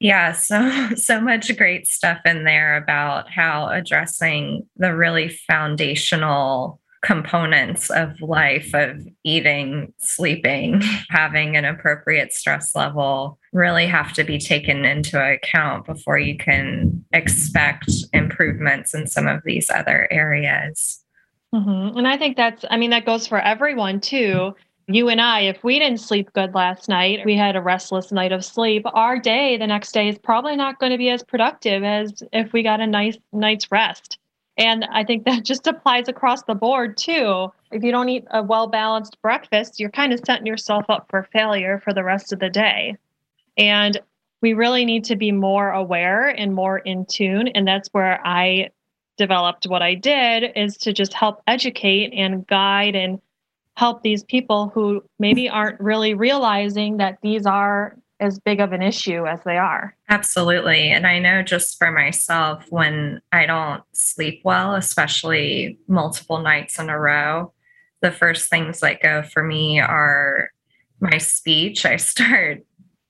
Yeah, 0.00 0.32
so 0.32 0.90
so 0.96 1.20
much 1.20 1.54
great 1.56 1.86
stuff 1.86 2.20
in 2.24 2.44
there 2.44 2.76
about 2.76 3.30
how 3.30 3.68
addressing 3.68 4.66
the 4.76 4.94
really 4.94 5.28
foundational 5.28 6.80
components 7.02 7.88
of 7.90 8.20
life 8.20 8.74
of 8.74 9.06
eating, 9.22 9.92
sleeping, 9.98 10.82
having 11.10 11.56
an 11.56 11.64
appropriate 11.64 12.32
stress 12.32 12.74
level 12.74 13.38
really 13.52 13.86
have 13.86 14.12
to 14.14 14.24
be 14.24 14.38
taken 14.38 14.84
into 14.84 15.22
account 15.22 15.86
before 15.86 16.18
you 16.18 16.36
can 16.36 17.04
expect 17.12 17.90
improvements 18.12 18.92
in 18.92 19.06
some 19.06 19.28
of 19.28 19.40
these 19.44 19.70
other 19.70 20.08
areas. 20.10 21.02
Mm-hmm. 21.54 21.96
And 21.96 22.08
I 22.08 22.16
think 22.18 22.36
that's, 22.36 22.64
I 22.70 22.76
mean, 22.76 22.90
that 22.90 23.06
goes 23.06 23.26
for 23.26 23.38
everyone 23.38 24.00
too. 24.00 24.54
You 24.88 25.08
and 25.08 25.20
I, 25.20 25.40
if 25.40 25.64
we 25.64 25.80
didn't 25.80 25.98
sleep 25.98 26.32
good 26.32 26.54
last 26.54 26.88
night, 26.88 27.24
we 27.24 27.36
had 27.36 27.56
a 27.56 27.60
restless 27.60 28.12
night 28.12 28.30
of 28.30 28.44
sleep, 28.44 28.84
our 28.94 29.18
day 29.18 29.56
the 29.56 29.66
next 29.66 29.90
day 29.90 30.08
is 30.08 30.16
probably 30.16 30.54
not 30.54 30.78
going 30.78 30.92
to 30.92 30.98
be 30.98 31.10
as 31.10 31.24
productive 31.24 31.82
as 31.82 32.22
if 32.32 32.52
we 32.52 32.62
got 32.62 32.80
a 32.80 32.86
nice 32.86 33.18
night's 33.32 33.72
rest. 33.72 34.18
And 34.56 34.84
I 34.92 35.02
think 35.02 35.24
that 35.24 35.42
just 35.44 35.66
applies 35.66 36.08
across 36.08 36.44
the 36.44 36.54
board 36.54 36.96
too. 36.96 37.52
If 37.72 37.82
you 37.82 37.90
don't 37.90 38.08
eat 38.08 38.26
a 38.30 38.44
well 38.44 38.68
balanced 38.68 39.20
breakfast, 39.22 39.80
you're 39.80 39.90
kind 39.90 40.12
of 40.12 40.20
setting 40.24 40.46
yourself 40.46 40.84
up 40.88 41.06
for 41.10 41.28
failure 41.32 41.80
for 41.80 41.92
the 41.92 42.04
rest 42.04 42.32
of 42.32 42.38
the 42.38 42.48
day. 42.48 42.96
And 43.58 44.00
we 44.40 44.52
really 44.52 44.84
need 44.84 45.02
to 45.06 45.16
be 45.16 45.32
more 45.32 45.70
aware 45.70 46.28
and 46.28 46.54
more 46.54 46.78
in 46.78 47.06
tune. 47.06 47.48
And 47.48 47.66
that's 47.66 47.88
where 47.88 48.24
I 48.24 48.70
developed 49.16 49.66
what 49.66 49.82
I 49.82 49.94
did 49.94 50.52
is 50.54 50.76
to 50.78 50.92
just 50.92 51.12
help 51.12 51.42
educate 51.48 52.12
and 52.12 52.46
guide 52.46 52.94
and 52.94 53.20
help 53.76 54.02
these 54.02 54.24
people 54.24 54.70
who 54.74 55.04
maybe 55.18 55.48
aren't 55.48 55.80
really 55.80 56.14
realizing 56.14 56.96
that 56.96 57.18
these 57.22 57.46
are 57.46 57.96
as 58.18 58.38
big 58.38 58.60
of 58.60 58.72
an 58.72 58.80
issue 58.80 59.26
as 59.26 59.40
they 59.44 59.58
are. 59.58 59.94
Absolutely. 60.08 60.90
And 60.90 61.06
I 61.06 61.18
know 61.18 61.42
just 61.42 61.78
for 61.78 61.92
myself, 61.92 62.64
when 62.70 63.20
I 63.32 63.44
don't 63.44 63.82
sleep 63.92 64.40
well, 64.42 64.74
especially 64.74 65.78
multiple 65.86 66.38
nights 66.38 66.78
in 66.78 66.88
a 66.88 66.98
row, 66.98 67.52
the 68.00 68.10
first 68.10 68.48
things 68.48 68.80
that 68.80 69.02
go 69.02 69.22
for 69.22 69.42
me 69.42 69.80
are 69.80 70.50
my 71.00 71.18
speech. 71.18 71.84
I 71.84 71.96
start 71.96 72.64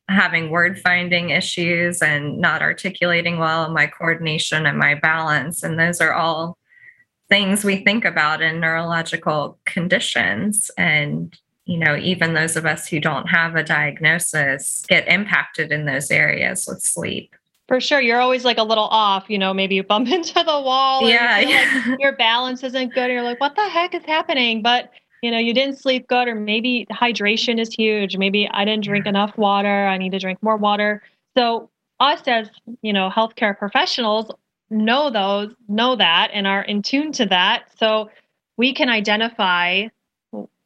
having 0.08 0.50
word 0.50 0.78
finding 0.80 1.30
issues 1.30 2.02
and 2.02 2.38
not 2.38 2.62
articulating 2.62 3.38
well, 3.38 3.70
my 3.70 3.86
coordination 3.86 4.66
and 4.66 4.78
my 4.78 4.94
balance. 4.94 5.62
And 5.62 5.78
those 5.78 6.00
are 6.00 6.12
all 6.12 6.58
things 7.28 7.64
we 7.64 7.76
think 7.76 8.04
about 8.04 8.42
in 8.42 8.60
neurological 8.60 9.58
conditions. 9.64 10.70
And, 10.78 11.36
you 11.64 11.78
know, 11.78 11.96
even 11.96 12.34
those 12.34 12.56
of 12.56 12.66
us 12.66 12.86
who 12.86 13.00
don't 13.00 13.26
have 13.26 13.56
a 13.56 13.64
diagnosis 13.64 14.84
get 14.88 15.08
impacted 15.08 15.72
in 15.72 15.86
those 15.86 16.10
areas 16.10 16.66
with 16.68 16.80
sleep. 16.82 17.34
For 17.68 17.80
sure. 17.80 18.00
You're 18.00 18.20
always 18.20 18.44
like 18.44 18.58
a 18.58 18.62
little 18.62 18.84
off, 18.84 19.24
you 19.28 19.38
know, 19.38 19.52
maybe 19.52 19.74
you 19.74 19.82
bump 19.82 20.08
into 20.12 20.34
the 20.34 20.60
wall. 20.60 21.08
Yeah. 21.08 21.40
Yeah. 21.40 21.82
Like 21.88 22.00
your 22.00 22.16
balance 22.16 22.62
isn't 22.62 22.94
good. 22.94 23.04
And 23.04 23.12
you're 23.12 23.22
like, 23.22 23.40
what 23.40 23.56
the 23.56 23.68
heck 23.68 23.94
is 23.94 24.04
happening? 24.04 24.62
But 24.62 24.90
you 25.22 25.30
know, 25.30 25.38
you 25.38 25.54
didn't 25.54 25.78
sleep 25.78 26.06
good, 26.06 26.28
or 26.28 26.34
maybe 26.34 26.86
hydration 26.92 27.58
is 27.58 27.72
huge. 27.74 28.16
Maybe 28.16 28.48
I 28.52 28.64
didn't 28.64 28.84
drink 28.84 29.06
mm. 29.06 29.08
enough 29.08 29.36
water. 29.36 29.86
I 29.86 29.98
need 29.98 30.12
to 30.12 30.18
drink 30.18 30.40
more 30.42 30.56
water. 30.56 31.02
So 31.36 31.70
us 32.00 32.22
as, 32.26 32.48
you 32.82 32.92
know, 32.92 33.10
healthcare 33.10 33.58
professionals 33.58 34.30
know 34.70 35.10
those, 35.10 35.54
know 35.68 35.96
that, 35.96 36.30
and 36.32 36.46
are 36.46 36.62
in 36.62 36.82
tune 36.82 37.12
to 37.12 37.26
that. 37.26 37.64
So 37.78 38.10
we 38.56 38.74
can 38.74 38.88
identify 38.88 39.88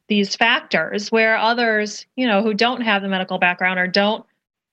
these 0.09 0.35
factors 0.35 1.12
where 1.12 1.37
others, 1.37 2.07
you 2.16 2.26
know, 2.26 2.42
who 2.42 2.54
don't 2.54 2.80
have 2.80 3.02
the 3.02 3.09
medical 3.09 3.38
background 3.38 3.78
or 3.78 3.87
don't, 3.87 4.25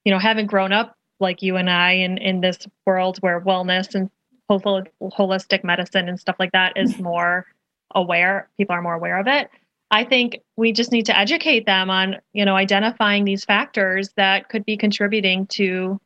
you 0.03 0.11
know, 0.11 0.19
haven't 0.19 0.47
grown 0.47 0.73
up 0.73 0.97
like 1.19 1.41
you 1.41 1.57
and 1.57 1.69
I 1.69 1.93
in, 1.93 2.17
in 2.17 2.41
this 2.41 2.67
world 2.85 3.17
where 3.19 3.41
wellness 3.41 3.93
and 3.95 4.09
whole 4.49 4.83
holistic 5.01 5.63
medicine 5.63 6.07
and 6.07 6.19
stuff 6.19 6.37
like 6.39 6.51
that 6.53 6.73
is 6.75 6.97
more 6.99 7.45
aware, 7.93 8.49
people 8.57 8.75
are 8.75 8.81
more 8.81 8.93
aware 8.93 9.19
of 9.19 9.27
it. 9.27 9.49
I 9.89 10.03
think 10.03 10.39
we 10.57 10.73
just 10.73 10.91
need 10.91 11.05
to 11.05 11.17
educate 11.17 11.65
them 11.65 11.89
on, 11.89 12.17
you 12.33 12.43
know, 12.43 12.55
identifying 12.55 13.23
these 13.23 13.45
factors 13.45 14.09
that 14.17 14.49
could 14.49 14.65
be 14.65 14.75
contributing 14.75 15.47
to 15.47 15.99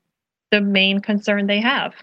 the 0.51 0.61
main 0.61 0.99
concern 0.99 1.47
they 1.47 1.61
have. 1.61 1.93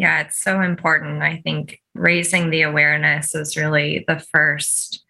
Yeah, 0.00 0.22
it's 0.22 0.42
so 0.42 0.62
important. 0.62 1.22
I 1.22 1.42
think 1.44 1.78
raising 1.94 2.48
the 2.48 2.62
awareness 2.62 3.34
is 3.34 3.54
really 3.54 4.02
the 4.08 4.18
first 4.32 5.04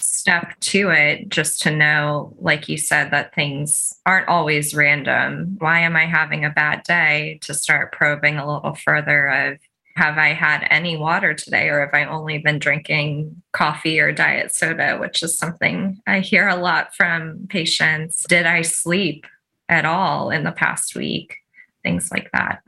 step 0.00 0.58
to 0.58 0.90
it, 0.90 1.28
just 1.28 1.62
to 1.62 1.70
know, 1.70 2.34
like 2.40 2.68
you 2.68 2.78
said, 2.78 3.12
that 3.12 3.32
things 3.32 3.94
aren't 4.06 4.26
always 4.26 4.74
random. 4.74 5.54
Why 5.60 5.78
am 5.78 5.94
I 5.94 6.06
having 6.06 6.44
a 6.44 6.50
bad 6.50 6.82
day? 6.82 7.38
To 7.42 7.54
start 7.54 7.92
probing 7.92 8.38
a 8.38 8.52
little 8.52 8.74
further 8.74 9.28
of 9.28 9.58
have 9.94 10.18
I 10.18 10.32
had 10.32 10.66
any 10.68 10.96
water 10.96 11.32
today 11.32 11.68
or 11.68 11.78
have 11.78 11.94
I 11.94 12.04
only 12.04 12.38
been 12.38 12.58
drinking 12.58 13.40
coffee 13.52 14.00
or 14.00 14.10
diet 14.10 14.52
soda, 14.52 14.98
which 14.98 15.22
is 15.22 15.38
something 15.38 15.96
I 16.08 16.18
hear 16.18 16.48
a 16.48 16.56
lot 16.56 16.92
from 16.92 17.46
patients. 17.48 18.24
Did 18.28 18.46
I 18.46 18.62
sleep 18.62 19.26
at 19.68 19.84
all 19.84 20.30
in 20.30 20.42
the 20.42 20.50
past 20.50 20.96
week? 20.96 21.36
Things 21.84 22.10
like 22.10 22.30
that. 22.32 22.62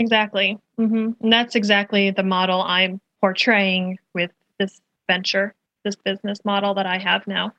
Exactly. 0.00 0.58
Mm-hmm. 0.78 1.10
And 1.22 1.32
that's 1.32 1.54
exactly 1.54 2.10
the 2.10 2.22
model 2.22 2.62
I'm 2.62 3.00
portraying 3.20 3.98
with 4.14 4.30
this 4.58 4.80
venture, 5.06 5.54
this 5.84 5.94
business 5.94 6.38
model 6.44 6.74
that 6.74 6.86
I 6.86 6.98
have 6.98 7.26
now. 7.26 7.52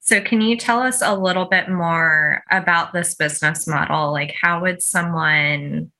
So, 0.00 0.20
can 0.20 0.40
you 0.40 0.56
tell 0.56 0.80
us 0.80 1.00
a 1.00 1.14
little 1.14 1.44
bit 1.44 1.68
more 1.68 2.42
about 2.50 2.92
this 2.92 3.14
business 3.14 3.66
model? 3.66 4.10
Like, 4.10 4.34
how 4.40 4.60
would 4.62 4.82
someone 4.82 5.92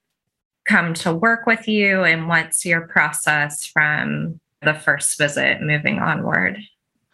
come 0.66 0.92
to 0.94 1.14
work 1.14 1.46
with 1.46 1.68
you 1.68 2.02
and 2.04 2.28
what's 2.28 2.64
your 2.64 2.82
process 2.82 3.64
from 3.64 4.40
the 4.62 4.74
first 4.74 5.18
visit 5.18 5.62
moving 5.62 5.98
onward? 5.98 6.58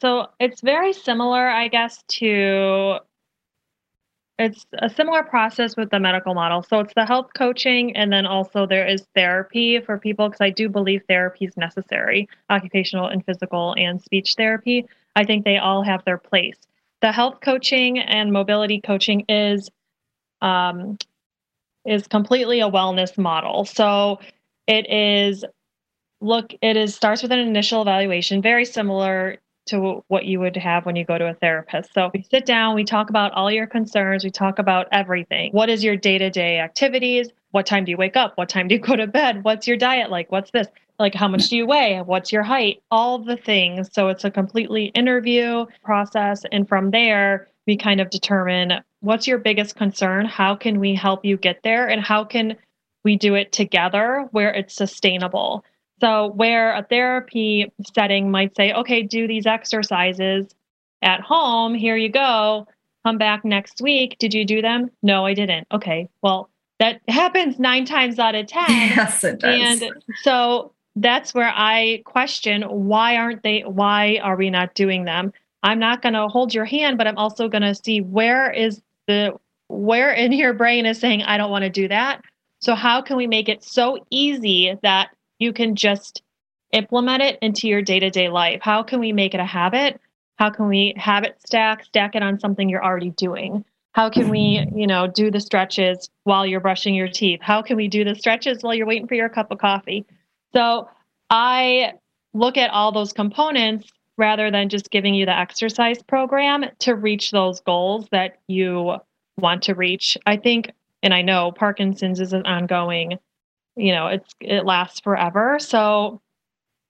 So 0.00 0.28
it's 0.40 0.60
very 0.60 0.92
similar, 0.92 1.48
I 1.48 1.68
guess, 1.68 2.02
to 2.08 2.98
it's 4.38 4.66
a 4.78 4.90
similar 4.90 5.22
process 5.22 5.76
with 5.76 5.90
the 5.90 6.00
medical 6.00 6.34
model. 6.34 6.62
So 6.62 6.80
it's 6.80 6.94
the 6.94 7.06
health 7.06 7.30
coaching, 7.36 7.96
and 7.96 8.12
then 8.12 8.26
also 8.26 8.66
there 8.66 8.86
is 8.86 9.06
therapy 9.14 9.80
for 9.80 9.98
people 9.98 10.28
because 10.28 10.40
I 10.40 10.50
do 10.50 10.68
believe 10.68 11.02
therapy 11.08 11.44
is 11.44 11.56
necessary 11.56 12.28
occupational 12.50 13.06
and 13.06 13.24
physical 13.24 13.74
and 13.78 14.02
speech 14.02 14.34
therapy. 14.36 14.86
I 15.14 15.24
think 15.24 15.44
they 15.44 15.58
all 15.58 15.82
have 15.82 16.04
their 16.04 16.18
place. 16.18 16.58
The 17.00 17.12
health 17.12 17.38
coaching 17.42 17.98
and 17.98 18.32
mobility 18.32 18.80
coaching 18.80 19.24
is 19.28 19.70
um, 20.42 20.98
is 21.84 22.08
completely 22.08 22.60
a 22.60 22.68
wellness 22.68 23.16
model. 23.16 23.64
So 23.64 24.18
it 24.66 24.90
is 24.90 25.44
look 26.20 26.52
it 26.60 26.76
is 26.76 26.94
starts 26.94 27.22
with 27.22 27.30
an 27.30 27.38
initial 27.38 27.82
evaluation 27.82 28.40
very 28.40 28.64
similar 28.64 29.36
to 29.66 30.04
what 30.08 30.24
you 30.24 30.40
would 30.40 30.56
have 30.56 30.86
when 30.86 30.96
you 30.96 31.04
go 31.04 31.18
to 31.18 31.28
a 31.28 31.34
therapist. 31.34 31.92
So 31.94 32.10
we 32.12 32.22
sit 32.30 32.46
down, 32.46 32.74
we 32.74 32.84
talk 32.84 33.10
about 33.10 33.32
all 33.32 33.50
your 33.50 33.66
concerns, 33.66 34.24
we 34.24 34.30
talk 34.30 34.58
about 34.58 34.88
everything. 34.92 35.52
What 35.52 35.68
is 35.68 35.82
your 35.82 35.96
day-to-day 35.96 36.58
activities? 36.58 37.28
What 37.52 37.66
time 37.66 37.84
do 37.84 37.90
you 37.90 37.96
wake 37.96 38.16
up? 38.16 38.36
What 38.36 38.48
time 38.48 38.68
do 38.68 38.74
you 38.74 38.80
go 38.80 38.96
to 38.96 39.06
bed? 39.06 39.44
What's 39.44 39.66
your 39.66 39.76
diet 39.76 40.10
like? 40.10 40.30
What's 40.30 40.50
this? 40.50 40.68
Like 40.98 41.14
how 41.14 41.26
much 41.26 41.48
do 41.48 41.56
you 41.56 41.66
weigh? 41.66 42.00
What's 42.04 42.32
your 42.32 42.44
height? 42.44 42.82
All 42.90 43.18
the 43.18 43.36
things. 43.36 43.88
So 43.92 44.08
it's 44.08 44.24
a 44.24 44.30
completely 44.30 44.86
interview 44.86 45.66
process 45.82 46.42
and 46.52 46.68
from 46.68 46.90
there 46.90 47.48
we 47.66 47.76
kind 47.76 48.00
of 48.00 48.10
determine 48.10 48.82
what's 49.00 49.26
your 49.26 49.38
biggest 49.38 49.76
concern? 49.76 50.26
How 50.26 50.54
can 50.54 50.80
we 50.80 50.94
help 50.94 51.24
you 51.24 51.36
get 51.36 51.62
there? 51.62 51.88
And 51.88 52.02
how 52.02 52.24
can 52.24 52.56
we 53.04 53.16
do 53.16 53.34
it 53.34 53.52
together 53.52 54.28
where 54.32 54.52
it's 54.52 54.74
sustainable? 54.74 55.64
So, 56.00 56.28
where 56.28 56.74
a 56.74 56.82
therapy 56.82 57.72
setting 57.94 58.30
might 58.30 58.56
say, 58.56 58.72
okay, 58.72 59.02
do 59.02 59.26
these 59.28 59.46
exercises 59.46 60.46
at 61.02 61.20
home, 61.20 61.74
here 61.74 61.96
you 61.96 62.08
go, 62.08 62.66
come 63.04 63.18
back 63.18 63.44
next 63.44 63.80
week. 63.80 64.16
Did 64.18 64.34
you 64.34 64.44
do 64.44 64.62
them? 64.62 64.90
No, 65.02 65.26
I 65.26 65.34
didn't. 65.34 65.66
Okay, 65.70 66.08
well, 66.22 66.50
that 66.80 67.00
happens 67.08 67.58
nine 67.58 67.84
times 67.84 68.18
out 68.18 68.34
of 68.34 68.46
10. 68.46 68.64
Yes, 68.68 69.24
it 69.24 69.40
does. 69.40 69.82
And 69.82 69.92
so 70.22 70.72
that's 70.96 71.34
where 71.34 71.52
I 71.54 72.02
question 72.04 72.62
why 72.62 73.16
aren't 73.16 73.42
they, 73.42 73.60
why 73.62 74.18
are 74.22 74.36
we 74.36 74.50
not 74.50 74.74
doing 74.74 75.04
them? 75.04 75.32
I'm 75.62 75.78
not 75.78 76.02
going 76.02 76.12
to 76.12 76.28
hold 76.28 76.54
your 76.54 76.66
hand, 76.66 76.98
but 76.98 77.06
I'm 77.06 77.16
also 77.16 77.48
going 77.48 77.62
to 77.62 77.74
see 77.74 78.00
where 78.00 78.50
is 78.50 78.82
the 79.06 79.34
where 79.68 80.12
in 80.12 80.32
your 80.32 80.52
brain 80.52 80.84
is 80.86 81.00
saying 81.00 81.22
I 81.22 81.38
don't 81.38 81.50
want 81.50 81.64
to 81.64 81.70
do 81.70 81.88
that. 81.88 82.22
So 82.60 82.74
how 82.74 83.00
can 83.00 83.16
we 83.16 83.26
make 83.26 83.48
it 83.48 83.64
so 83.64 83.98
easy 84.10 84.76
that 84.82 85.10
you 85.44 85.52
can 85.52 85.76
just 85.76 86.22
implement 86.72 87.22
it 87.22 87.38
into 87.40 87.68
your 87.68 87.82
day-to-day 87.82 88.28
life? 88.28 88.60
How 88.62 88.82
can 88.82 88.98
we 88.98 89.12
make 89.12 89.34
it 89.34 89.40
a 89.40 89.44
habit? 89.44 90.00
How 90.36 90.50
can 90.50 90.66
we 90.66 90.94
habit 90.96 91.36
stack, 91.46 91.84
stack 91.84 92.16
it 92.16 92.22
on 92.24 92.40
something 92.40 92.68
you're 92.68 92.84
already 92.84 93.10
doing? 93.10 93.64
How 93.92 94.10
can 94.10 94.28
we, 94.28 94.58
mm-hmm. 94.58 94.76
you 94.76 94.88
know, 94.88 95.06
do 95.06 95.30
the 95.30 95.38
stretches 95.38 96.10
while 96.24 96.44
you're 96.44 96.58
brushing 96.58 96.96
your 96.96 97.06
teeth? 97.06 97.38
How 97.40 97.62
can 97.62 97.76
we 97.76 97.86
do 97.86 98.02
the 98.02 98.16
stretches 98.16 98.62
while 98.62 98.74
you're 98.74 98.88
waiting 98.88 99.06
for 99.06 99.14
your 99.14 99.28
cup 99.28 99.52
of 99.52 99.58
coffee? 99.58 100.04
So 100.52 100.88
I 101.30 101.92
look 102.32 102.56
at 102.56 102.70
all 102.70 102.90
those 102.90 103.12
components 103.12 103.88
rather 104.18 104.50
than 104.50 104.68
just 104.68 104.90
giving 104.90 105.14
you 105.14 105.26
the 105.26 105.38
exercise 105.38 106.02
program 106.02 106.64
to 106.80 106.96
reach 106.96 107.30
those 107.30 107.60
goals 107.60 108.08
that 108.10 108.38
you 108.48 108.96
want 109.38 109.62
to 109.64 109.74
reach. 109.74 110.18
I 110.26 110.38
think 110.38 110.72
And 111.04 111.12
I 111.12 111.22
know 111.22 111.52
Parkinson's 111.52 112.18
is 112.18 112.32
an 112.32 112.46
ongoing, 112.46 113.18
you 113.76 113.92
know, 113.92 114.06
it's 114.08 114.34
it 114.40 114.64
lasts 114.64 115.00
forever. 115.00 115.58
So 115.58 116.20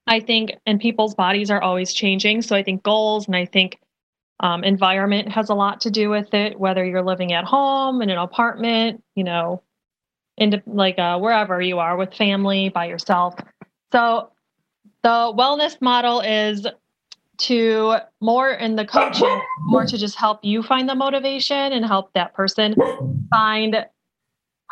I 0.07 0.21
think, 0.21 0.53
and 0.67 0.81
people's 0.81 1.14
bodies 1.14 1.50
are 1.50 1.62
always 1.62 1.93
changing. 1.93 2.43
So 2.43 2.55
I 2.55 2.62
think 2.62 2.83
goals 2.83 3.26
and 3.26 3.37
I 3.37 3.47
think 3.47 3.79
um, 4.41 4.64
environment 4.64 5.31
has 5.31 5.49
a 5.49 5.55
lot 5.55 5.81
to 5.83 5.91
do 5.91 6.11
with 6.11 6.35
it, 6.35 6.59
whether 6.59 6.85
you're 6.85 7.03
living 7.03 7.33
at 7.33 7.45
home 7.45 8.03
in 8.03 8.11
an 8.11 8.19
apartment, 8.19 9.03
you 9.14 9.25
know, 9.25 9.62
into 10.37 10.62
like 10.67 10.99
uh, 10.99 11.19
wherever 11.19 11.61
you 11.62 11.79
are 11.79 11.97
with 11.97 12.12
family, 12.14 12.69
by 12.69 12.87
yourself. 12.87 13.35
So 13.93 14.31
the 15.03 15.09
wellness 15.09 15.81
model 15.81 16.21
is 16.21 16.67
to 17.37 17.97
more 18.21 18.50
in 18.50 18.76
the 18.76 18.85
coaching, 18.85 19.41
more 19.61 19.87
to 19.87 19.97
just 19.97 20.17
help 20.17 20.41
you 20.43 20.62
find 20.62 20.88
the 20.88 20.95
motivation 20.95 21.73
and 21.73 21.85
help 21.85 22.12
that 22.14 22.35
person 22.35 22.75
find 23.31 23.87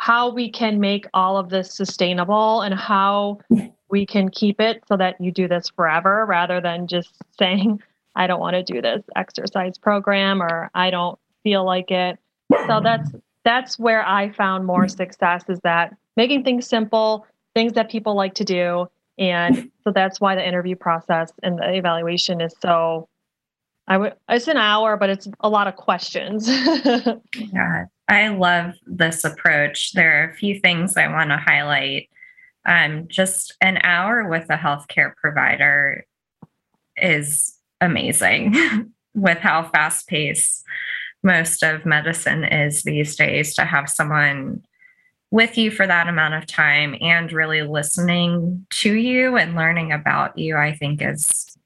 how 0.03 0.27
we 0.27 0.49
can 0.49 0.81
make 0.81 1.07
all 1.13 1.37
of 1.37 1.47
this 1.47 1.73
sustainable 1.73 2.59
and 2.59 2.75
how 2.75 3.39
we 3.87 4.05
can 4.05 4.27
keep 4.27 4.59
it 4.59 4.83
so 4.85 4.97
that 4.97 5.15
you 5.21 5.31
do 5.31 5.47
this 5.47 5.69
forever 5.69 6.25
rather 6.25 6.59
than 6.59 6.87
just 6.87 7.13
saying, 7.39 7.81
I 8.13 8.27
don't 8.27 8.41
want 8.41 8.55
to 8.55 8.63
do 8.63 8.81
this 8.81 9.01
exercise 9.15 9.77
program 9.77 10.43
or 10.43 10.69
I 10.75 10.89
don't 10.89 11.17
feel 11.43 11.63
like 11.63 11.89
it. 11.89 12.19
So 12.67 12.81
that's 12.83 13.11
that's 13.45 13.79
where 13.79 14.05
I 14.05 14.29
found 14.33 14.65
more 14.65 14.89
success 14.89 15.45
is 15.47 15.61
that 15.63 15.95
making 16.17 16.43
things 16.43 16.67
simple, 16.67 17.25
things 17.55 17.71
that 17.73 17.89
people 17.89 18.13
like 18.13 18.33
to 18.35 18.43
do. 18.43 18.89
And 19.17 19.71
so 19.85 19.93
that's 19.93 20.19
why 20.19 20.35
the 20.35 20.45
interview 20.45 20.75
process 20.75 21.31
and 21.43 21.57
the 21.57 21.75
evaluation 21.75 22.41
is 22.41 22.53
so 22.61 23.07
I 23.87 23.97
would 23.97 24.15
it's 24.27 24.49
an 24.49 24.57
hour, 24.57 24.97
but 24.97 25.09
it's 25.09 25.29
a 25.39 25.47
lot 25.47 25.69
of 25.69 25.77
questions. 25.77 26.49
yeah. 27.37 27.85
I 28.07 28.27
love 28.29 28.73
this 28.85 29.23
approach. 29.23 29.93
There 29.93 30.21
are 30.21 30.29
a 30.29 30.33
few 30.33 30.59
things 30.59 30.97
I 30.97 31.07
want 31.07 31.29
to 31.29 31.37
highlight. 31.37 32.09
Um, 32.65 33.07
just 33.07 33.55
an 33.61 33.79
hour 33.83 34.27
with 34.27 34.49
a 34.49 34.57
healthcare 34.57 35.15
provider 35.15 36.05
is 36.95 37.57
amazing 37.81 38.91
with 39.13 39.37
how 39.39 39.69
fast 39.69 40.07
paced 40.07 40.63
most 41.23 41.63
of 41.63 41.85
medicine 41.85 42.43
is 42.43 42.83
these 42.83 43.15
days 43.15 43.55
to 43.55 43.65
have 43.65 43.89
someone 43.89 44.63
with 45.31 45.57
you 45.57 45.71
for 45.71 45.87
that 45.87 46.07
amount 46.07 46.35
of 46.35 46.45
time 46.45 46.95
and 47.01 47.31
really 47.31 47.63
listening 47.63 48.65
to 48.69 48.93
you 48.93 49.35
and 49.35 49.55
learning 49.55 49.91
about 49.91 50.37
you, 50.37 50.55
I 50.55 50.75
think 50.75 51.01
is 51.01 51.57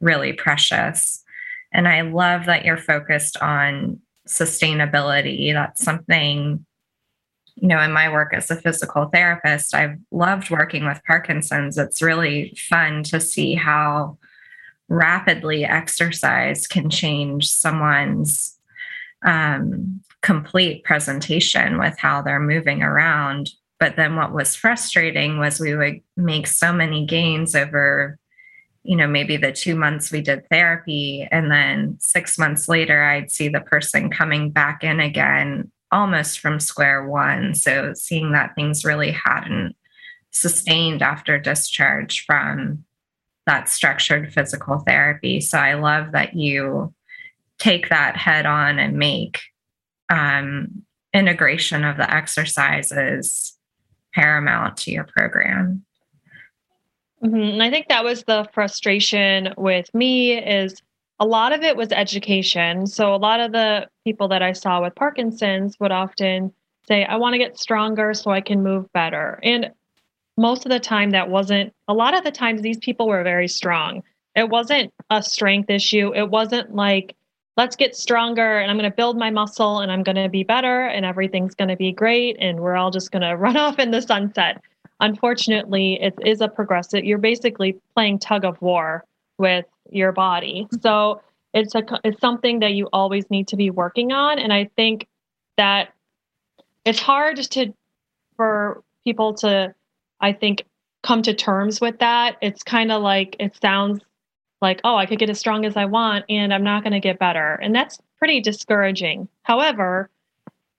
really 0.00 0.32
precious. 0.32 1.22
And 1.72 1.86
I 1.86 2.00
love 2.00 2.46
that 2.46 2.64
you're 2.64 2.76
focused 2.76 3.36
on 3.36 4.00
sustainability. 4.26 5.52
That's 5.52 5.82
something, 5.84 6.64
you 7.56 7.68
know, 7.68 7.80
in 7.80 7.92
my 7.92 8.10
work 8.10 8.32
as 8.34 8.50
a 8.50 8.56
physical 8.56 9.06
therapist, 9.06 9.74
I've 9.74 9.98
loved 10.10 10.50
working 10.50 10.86
with 10.86 11.00
Parkinson's. 11.06 11.78
It's 11.78 12.02
really 12.02 12.56
fun 12.68 13.02
to 13.04 13.20
see 13.20 13.54
how 13.54 14.18
rapidly 14.88 15.64
exercise 15.64 16.66
can 16.66 16.90
change 16.90 17.48
someone's 17.48 18.58
um, 19.24 20.02
complete 20.22 20.84
presentation 20.84 21.78
with 21.78 21.98
how 21.98 22.22
they're 22.22 22.40
moving 22.40 22.82
around. 22.82 23.50
But 23.80 23.96
then 23.96 24.16
what 24.16 24.32
was 24.32 24.54
frustrating 24.54 25.38
was 25.38 25.58
we 25.58 25.74
would 25.74 26.00
make 26.16 26.46
so 26.46 26.72
many 26.72 27.04
gains 27.04 27.54
over, 27.56 28.18
you 28.84 28.96
know, 28.96 29.06
maybe 29.06 29.36
the 29.36 29.52
two 29.52 29.76
months 29.76 30.10
we 30.10 30.20
did 30.20 30.48
therapy. 30.48 31.28
And 31.30 31.50
then 31.50 31.96
six 32.00 32.38
months 32.38 32.68
later, 32.68 33.04
I'd 33.04 33.30
see 33.30 33.48
the 33.48 33.60
person 33.60 34.10
coming 34.10 34.50
back 34.50 34.82
in 34.82 35.00
again 35.00 35.70
almost 35.92 36.40
from 36.40 36.58
square 36.58 37.06
one. 37.06 37.54
So 37.54 37.92
seeing 37.94 38.32
that 38.32 38.54
things 38.54 38.84
really 38.84 39.12
hadn't 39.12 39.76
sustained 40.30 41.02
after 41.02 41.38
discharge 41.38 42.24
from 42.24 42.84
that 43.46 43.68
structured 43.68 44.32
physical 44.32 44.78
therapy. 44.78 45.40
So 45.40 45.58
I 45.58 45.74
love 45.74 46.12
that 46.12 46.34
you 46.34 46.94
take 47.58 47.90
that 47.90 48.16
head 48.16 48.46
on 48.46 48.78
and 48.78 48.96
make 48.96 49.40
um, 50.08 50.82
integration 51.12 51.84
of 51.84 51.96
the 51.96 52.12
exercises 52.12 53.56
paramount 54.14 54.76
to 54.78 54.90
your 54.90 55.04
program. 55.04 55.84
Mm-hmm. 57.24 57.36
And 57.36 57.62
I 57.62 57.70
think 57.70 57.88
that 57.88 58.04
was 58.04 58.24
the 58.24 58.48
frustration 58.52 59.54
with 59.56 59.92
me 59.94 60.36
is 60.38 60.82
a 61.20 61.26
lot 61.26 61.52
of 61.52 61.62
it 61.62 61.76
was 61.76 61.92
education. 61.92 62.86
So 62.86 63.14
a 63.14 63.16
lot 63.16 63.38
of 63.40 63.52
the 63.52 63.88
people 64.04 64.28
that 64.28 64.42
I 64.42 64.52
saw 64.52 64.82
with 64.82 64.94
Parkinson's 64.96 65.78
would 65.78 65.92
often 65.92 66.52
say, 66.88 67.04
I 67.04 67.16
want 67.16 67.34
to 67.34 67.38
get 67.38 67.58
stronger 67.58 68.12
so 68.12 68.32
I 68.32 68.40
can 68.40 68.62
move 68.62 68.92
better. 68.92 69.38
And 69.44 69.70
most 70.36 70.66
of 70.66 70.70
the 70.70 70.80
time 70.80 71.10
that 71.10 71.30
wasn't 71.30 71.72
a 71.86 71.94
lot 71.94 72.16
of 72.16 72.24
the 72.24 72.32
times 72.32 72.62
these 72.62 72.78
people 72.78 73.06
were 73.06 73.22
very 73.22 73.46
strong. 73.46 74.02
It 74.34 74.48
wasn't 74.48 74.92
a 75.10 75.22
strength 75.22 75.70
issue. 75.70 76.12
It 76.14 76.30
wasn't 76.30 76.74
like 76.74 77.14
let's 77.56 77.76
get 77.76 77.94
stronger 77.94 78.58
and 78.58 78.70
I'm 78.70 78.78
going 78.78 78.90
to 78.90 78.96
build 78.96 79.18
my 79.18 79.30
muscle 79.30 79.80
and 79.80 79.92
I'm 79.92 80.02
going 80.02 80.16
to 80.16 80.28
be 80.28 80.42
better 80.42 80.86
and 80.86 81.04
everything's 81.04 81.54
going 81.54 81.68
to 81.68 81.76
be 81.76 81.92
great 81.92 82.36
and 82.40 82.60
we're 82.60 82.76
all 82.76 82.90
just 82.90 83.12
going 83.12 83.22
to 83.28 83.36
run 83.36 83.56
off 83.56 83.78
in 83.78 83.90
the 83.90 84.02
sunset. 84.02 84.60
Unfortunately, 85.02 86.00
it 86.00 86.14
is 86.24 86.40
a 86.40 86.48
progressive, 86.48 87.04
you're 87.04 87.18
basically 87.18 87.76
playing 87.94 88.20
tug 88.20 88.44
of 88.44 88.60
war 88.62 89.04
with 89.36 89.66
your 89.90 90.12
body. 90.12 90.68
So 90.80 91.20
it's 91.52 91.74
a 91.74 91.82
it's 92.04 92.20
something 92.20 92.60
that 92.60 92.72
you 92.72 92.88
always 92.92 93.28
need 93.28 93.48
to 93.48 93.56
be 93.56 93.68
working 93.68 94.12
on 94.12 94.38
and 94.38 94.52
I 94.52 94.70
think 94.76 95.06
that 95.58 95.92
it's 96.84 96.98
hard 97.00 97.36
to 97.36 97.74
for 98.36 98.82
people 99.04 99.34
to 99.34 99.74
I 100.20 100.32
think 100.32 100.64
come 101.02 101.20
to 101.22 101.34
terms 101.34 101.80
with 101.80 101.98
that. 101.98 102.36
It's 102.40 102.62
kind 102.62 102.92
of 102.92 103.02
like 103.02 103.36
it 103.40 103.56
sounds 103.60 104.00
like, 104.60 104.80
oh, 104.84 104.96
I 104.96 105.06
could 105.06 105.18
get 105.18 105.28
as 105.28 105.40
strong 105.40 105.66
as 105.66 105.76
I 105.76 105.84
want 105.84 106.24
and 106.28 106.54
I'm 106.54 106.62
not 106.62 106.84
going 106.84 106.92
to 106.92 107.00
get 107.00 107.18
better. 107.18 107.54
And 107.54 107.74
that's 107.74 107.98
pretty 108.18 108.40
discouraging. 108.40 109.28
However, 109.42 110.08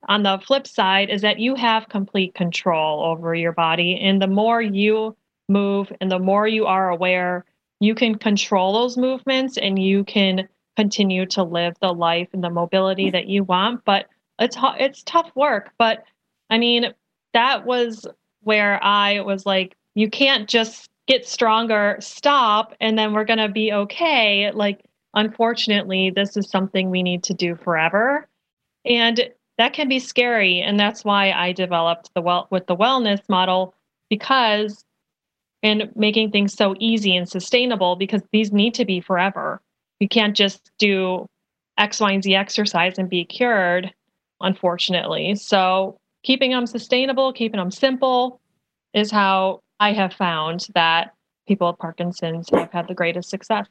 on 0.08 0.24
the 0.24 0.40
flip 0.46 0.68
side 0.68 1.10
is 1.10 1.22
that 1.22 1.40
you 1.40 1.56
have 1.56 1.90
complete 1.90 2.34
control 2.34 3.04
over 3.04 3.34
your 3.34 3.52
body. 3.52 4.00
And 4.00 4.22
the 4.22 4.28
more 4.28 4.62
you 4.62 5.16
move 5.50 5.92
and 6.02 6.12
the 6.12 6.20
more 6.20 6.48
you 6.48 6.66
are 6.66 6.90
aware, 6.90 7.46
you 7.80 7.96
can 7.96 8.16
control 8.16 8.74
those 8.74 8.98
movements 8.98 9.58
and 9.58 9.78
you 9.78 10.04
can 10.04 10.48
continue 10.76 11.26
to 11.28 11.44
live 11.44 11.76
the 11.82 11.94
life 11.94 12.30
and 12.34 12.44
the 12.44 12.50
mobility 12.50 13.10
that 13.10 13.28
you 13.28 13.44
want. 13.44 13.84
But 13.86 14.08
it's 14.40 14.58
it's 14.80 15.04
tough 15.04 15.32
work. 15.36 15.72
But 15.78 16.04
I 16.50 16.58
mean, 16.58 16.94
that 17.34 17.66
was 17.66 18.06
where 18.42 18.84
I 18.84 19.22
was 19.22 19.46
like, 19.46 19.76
you 19.96 20.10
can't 20.10 20.50
just 20.50 20.90
get 21.08 21.28
stronger, 21.28 21.98
stop, 22.00 22.74
and 22.80 22.98
then 22.98 23.14
we're 23.14 23.26
going 23.26 23.40
to 23.40 23.50
be 23.50 23.74
okay. 23.74 24.52
Like, 24.52 24.82
unfortunately, 25.14 26.10
this 26.10 26.38
is 26.38 26.50
something 26.50 26.90
we 26.90 27.04
need 27.04 27.24
to 27.24 27.34
do 27.34 27.56
forever. 27.56 28.28
And 28.86 29.30
that 29.58 29.74
can 29.74 29.88
be 29.88 30.00
scary. 30.00 30.62
And 30.62 30.80
that's 30.80 31.06
why 31.06 31.32
I 31.32 31.52
developed 31.52 32.12
the 32.14 32.22
well 32.22 32.48
with 32.50 32.68
the 32.68 32.76
wellness 32.76 33.22
model 33.30 33.76
because 34.10 34.84
and 35.62 35.90
making 35.96 36.32
things 36.32 36.54
so 36.54 36.76
easy 36.80 37.16
and 37.16 37.28
sustainable 37.28 37.96
because 37.96 38.22
these 38.32 38.52
need 38.52 38.74
to 38.76 38.86
be 38.86 39.00
forever. 39.00 39.62
You 40.00 40.10
can't 40.10 40.36
just 40.36 40.72
do 40.78 41.28
X, 41.78 42.00
Y, 42.00 42.12
and 42.12 42.24
Z 42.24 42.36
exercise 42.36 42.98
and 42.98 43.10
be 43.10 43.24
cured, 43.24 43.94
unfortunately. 44.42 45.36
So 45.36 45.98
keeping 46.24 46.52
them 46.52 46.68
sustainable, 46.68 47.32
keeping 47.32 47.60
them 47.60 47.72
simple 47.72 48.42
is 48.94 49.10
how 49.10 49.62
I 49.80 49.94
have 49.94 50.14
found 50.14 50.68
that 50.76 51.14
people 51.48 51.68
with 51.68 51.80
Parkinson's 51.80 52.50
have 52.50 52.72
had 52.72 52.88
the 52.88 52.94
greatest 52.94 53.30
success. 53.30 53.68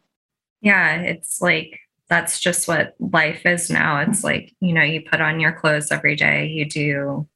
Yeah, 0.62 1.00
it's 1.00 1.40
like 1.42 1.78
that's 2.12 2.38
just 2.38 2.68
what 2.68 2.94
life 3.00 3.46
is 3.46 3.70
now. 3.70 3.98
It's 4.00 4.22
like, 4.22 4.54
you 4.60 4.74
know, 4.74 4.82
you 4.82 5.00
put 5.00 5.22
on 5.22 5.40
your 5.40 5.52
clothes 5.52 5.90
every 5.90 6.14
day, 6.14 6.46
you 6.46 6.68
do 6.68 7.26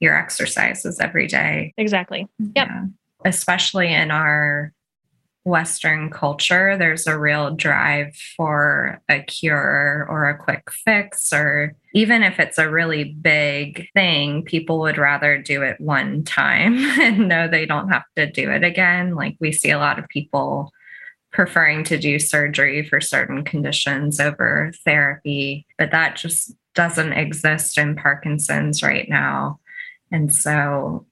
your 0.00 0.16
exercises 0.16 0.98
every 0.98 1.26
day. 1.26 1.74
Exactly. 1.76 2.26
Yep. 2.38 2.52
Yeah. 2.54 2.84
Especially 3.26 3.92
in 3.92 4.10
our 4.10 4.72
Western 5.44 6.08
culture, 6.08 6.78
there's 6.78 7.06
a 7.06 7.18
real 7.18 7.54
drive 7.54 8.16
for 8.34 9.02
a 9.10 9.20
cure 9.20 10.06
or 10.08 10.30
a 10.30 10.38
quick 10.38 10.70
fix, 10.70 11.30
or 11.30 11.74
even 11.92 12.22
if 12.22 12.40
it's 12.40 12.56
a 12.56 12.70
really 12.70 13.04
big 13.04 13.88
thing, 13.92 14.42
people 14.42 14.78
would 14.78 14.96
rather 14.96 15.36
do 15.36 15.62
it 15.62 15.78
one 15.82 16.24
time 16.24 16.78
and 16.98 17.28
know 17.28 17.46
they 17.46 17.66
don't 17.66 17.90
have 17.90 18.04
to 18.16 18.24
do 18.30 18.50
it 18.50 18.64
again. 18.64 19.14
Like 19.14 19.36
we 19.38 19.52
see 19.52 19.70
a 19.70 19.78
lot 19.78 19.98
of 19.98 20.08
people 20.08 20.72
preferring 21.32 21.84
to 21.84 21.98
do 21.98 22.18
surgery 22.18 22.82
for 22.84 23.00
certain 23.00 23.44
conditions 23.44 24.18
over 24.18 24.72
therapy, 24.84 25.66
but 25.76 25.90
that 25.90 26.16
just 26.16 26.54
doesn't 26.74 27.12
exist 27.12 27.76
in 27.76 27.96
Parkinson's 27.96 28.82
right 28.82 29.08
now. 29.08 29.60
And 30.10 30.32
so 30.32 31.06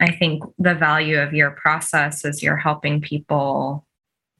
I 0.00 0.12
think 0.12 0.42
the 0.58 0.74
value 0.74 1.18
of 1.18 1.34
your 1.34 1.50
process 1.50 2.24
is 2.24 2.42
you're 2.42 2.56
helping 2.56 3.00
people 3.00 3.86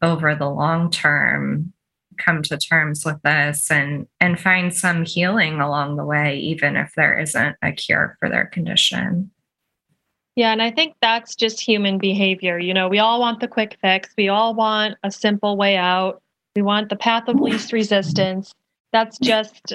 over 0.03 0.35
the 0.35 0.49
long 0.49 0.91
term 0.91 1.73
come 2.19 2.43
to 2.43 2.57
terms 2.57 3.05
with 3.05 3.21
this 3.23 3.71
and 3.71 4.07
and 4.21 4.39
find 4.39 4.73
some 4.73 5.05
healing 5.05 5.61
along 5.61 5.97
the 5.97 6.05
way 6.05 6.39
even 6.39 6.77
if 6.77 6.93
there 6.97 7.19
isn't 7.19 7.57
a 7.63 7.73
cure 7.73 8.17
for 8.21 8.29
their 8.29 8.47
condition 8.47 9.31
yeah 10.37 10.53
and 10.53 10.63
i 10.63 10.71
think 10.71 10.95
that's 11.01 11.35
just 11.35 11.61
human 11.61 11.99
behavior 11.99 12.59
you 12.59 12.75
know 12.75 12.89
we 12.89 12.99
all 12.99 13.21
want 13.21 13.41
the 13.41 13.49
quick 13.49 13.77
fix 13.81 14.11
we 14.17 14.29
all 14.29 14.55
want 14.55 14.97
a 15.03 15.11
simple 15.11 15.57
way 15.57 15.77
out 15.77 16.23
we 16.55 16.63
want 16.63 16.89
the 16.89 16.97
path 16.97 17.29
of 17.29 17.41
least 17.41 17.73
resistance. 17.73 18.55
That's 18.93 19.19
just 19.19 19.75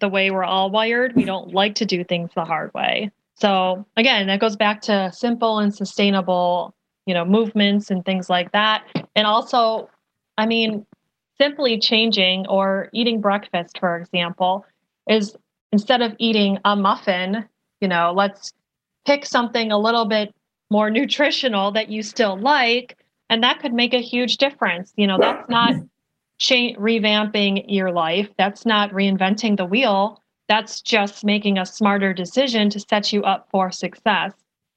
the 0.00 0.08
way 0.08 0.30
we're 0.30 0.44
all 0.44 0.70
wired 0.70 1.14
we 1.14 1.24
don't 1.24 1.52
like 1.54 1.76
to 1.76 1.84
do 1.84 2.04
things 2.04 2.30
the 2.34 2.44
hard 2.44 2.72
way. 2.74 3.10
So 3.34 3.86
again 3.96 4.26
that 4.26 4.40
goes 4.40 4.56
back 4.56 4.80
to 4.82 5.10
simple 5.12 5.58
and 5.58 5.74
sustainable 5.74 6.74
you 7.06 7.14
know 7.14 7.24
movements 7.24 7.90
and 7.90 8.04
things 8.04 8.28
like 8.28 8.52
that. 8.52 8.84
And 9.14 9.26
also 9.26 9.88
i 10.36 10.46
mean 10.46 10.86
simply 11.40 11.78
changing 11.78 12.46
or 12.48 12.90
eating 12.92 13.20
breakfast, 13.20 13.78
for 13.78 13.96
example, 13.96 14.66
is 15.08 15.36
instead 15.70 16.02
of 16.02 16.14
eating 16.18 16.58
a 16.64 16.74
muffin, 16.74 17.48
you 17.80 17.86
know, 17.86 18.12
let's 18.14 18.52
pick 19.08 19.24
something 19.24 19.72
a 19.72 19.78
little 19.78 20.04
bit 20.04 20.34
more 20.70 20.90
nutritional 20.90 21.72
that 21.72 21.88
you 21.88 22.02
still 22.02 22.38
like. 22.38 22.98
And 23.30 23.42
that 23.42 23.58
could 23.60 23.72
make 23.72 23.94
a 23.94 24.02
huge 24.02 24.36
difference. 24.36 24.92
You 24.96 25.06
know, 25.06 25.16
that's 25.18 25.48
not 25.48 25.74
cha- 26.36 26.74
revamping 26.74 27.64
your 27.68 27.90
life, 27.90 28.28
that's 28.36 28.66
not 28.66 28.90
reinventing 28.90 29.56
the 29.56 29.64
wheel. 29.64 30.22
That's 30.46 30.82
just 30.82 31.24
making 31.24 31.56
a 31.56 31.64
smarter 31.64 32.12
decision 32.12 32.68
to 32.70 32.80
set 32.80 33.10
you 33.12 33.22
up 33.22 33.48
for 33.50 33.70
success. 33.70 34.32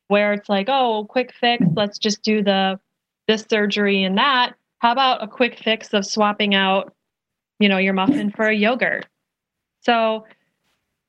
Where 0.08 0.32
it's 0.34 0.48
like, 0.48 0.68
oh, 0.70 1.06
quick 1.10 1.34
fix, 1.34 1.66
let's 1.76 1.98
just 1.98 2.24
do 2.24 2.42
the 2.42 2.80
this 3.28 3.46
surgery 3.50 4.04
and 4.04 4.18
that 4.18 4.54
how 4.80 4.92
about 4.92 5.24
a 5.24 5.28
quick 5.28 5.60
fix 5.60 5.94
of 5.94 6.06
swapping 6.06 6.56
out, 6.56 6.94
you 7.60 7.70
know, 7.70 7.78
your 7.78 7.94
muffin 7.94 8.32
for 8.32 8.48
a 8.48 8.56
yogurt? 8.56 9.06
So 9.82 10.26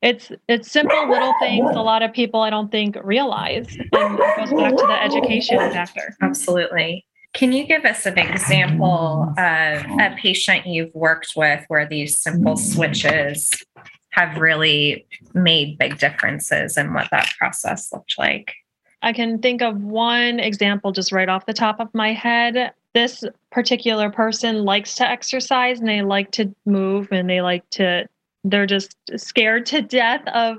it's 0.03 0.33
it's 0.49 0.71
simple 0.71 1.09
little 1.09 1.33
things 1.41 1.71
a 1.71 1.81
lot 1.81 2.03
of 2.03 2.13
people 2.13 2.41
I 2.41 2.51
don't 2.51 2.71
think 2.71 2.97
realize. 3.03 3.77
And 3.93 4.19
it 4.19 4.37
goes 4.37 4.53
back 4.53 4.77
to 4.77 4.87
the 4.87 5.03
education 5.03 5.59
factor. 5.59 6.17
Absolutely. 6.21 7.07
Can 7.35 7.53
you 7.53 7.65
give 7.65 7.85
us 7.87 8.05
an 8.05 8.19
example 8.19 9.33
of 9.39 9.39
a 9.39 10.15
patient 10.19 10.67
you've 10.67 10.95
worked 10.95 11.33
with 11.35 11.65
where 11.69 11.89
these 11.89 12.19
simple 12.19 12.57
switches 12.57 13.65
have 14.11 14.37
really 14.37 15.07
made 15.33 15.79
big 15.79 15.99
differences 15.99 16.77
in 16.77 16.93
what 16.93 17.09
that 17.11 17.33
process 17.39 17.91
looked 17.91 18.17
like? 18.19 18.53
I 19.01 19.15
can 19.15 19.39
think 19.39 19.63
of 19.63 19.81
one 19.83 20.41
example 20.41 20.93
just 20.93 21.11
right 21.11 21.29
off 21.29 21.47
the 21.47 21.55
top 21.55 21.81
of 21.81 21.89
my 21.95 22.13
head 22.13 22.75
this 22.95 23.25
particular 23.51 24.11
person 24.11 24.65
likes 24.65 24.95
to 24.97 25.09
exercise 25.09 25.81
and 25.81 25.89
they 25.89 26.03
like 26.03 26.31
to 26.33 26.55
move 26.67 27.09
and 27.11 27.29
they 27.29 27.41
like 27.41 27.69
to 27.71 28.07
they're 28.45 28.67
just 28.67 28.97
scared 29.17 29.67
to 29.67 29.81
death 29.83 30.23
of 30.29 30.59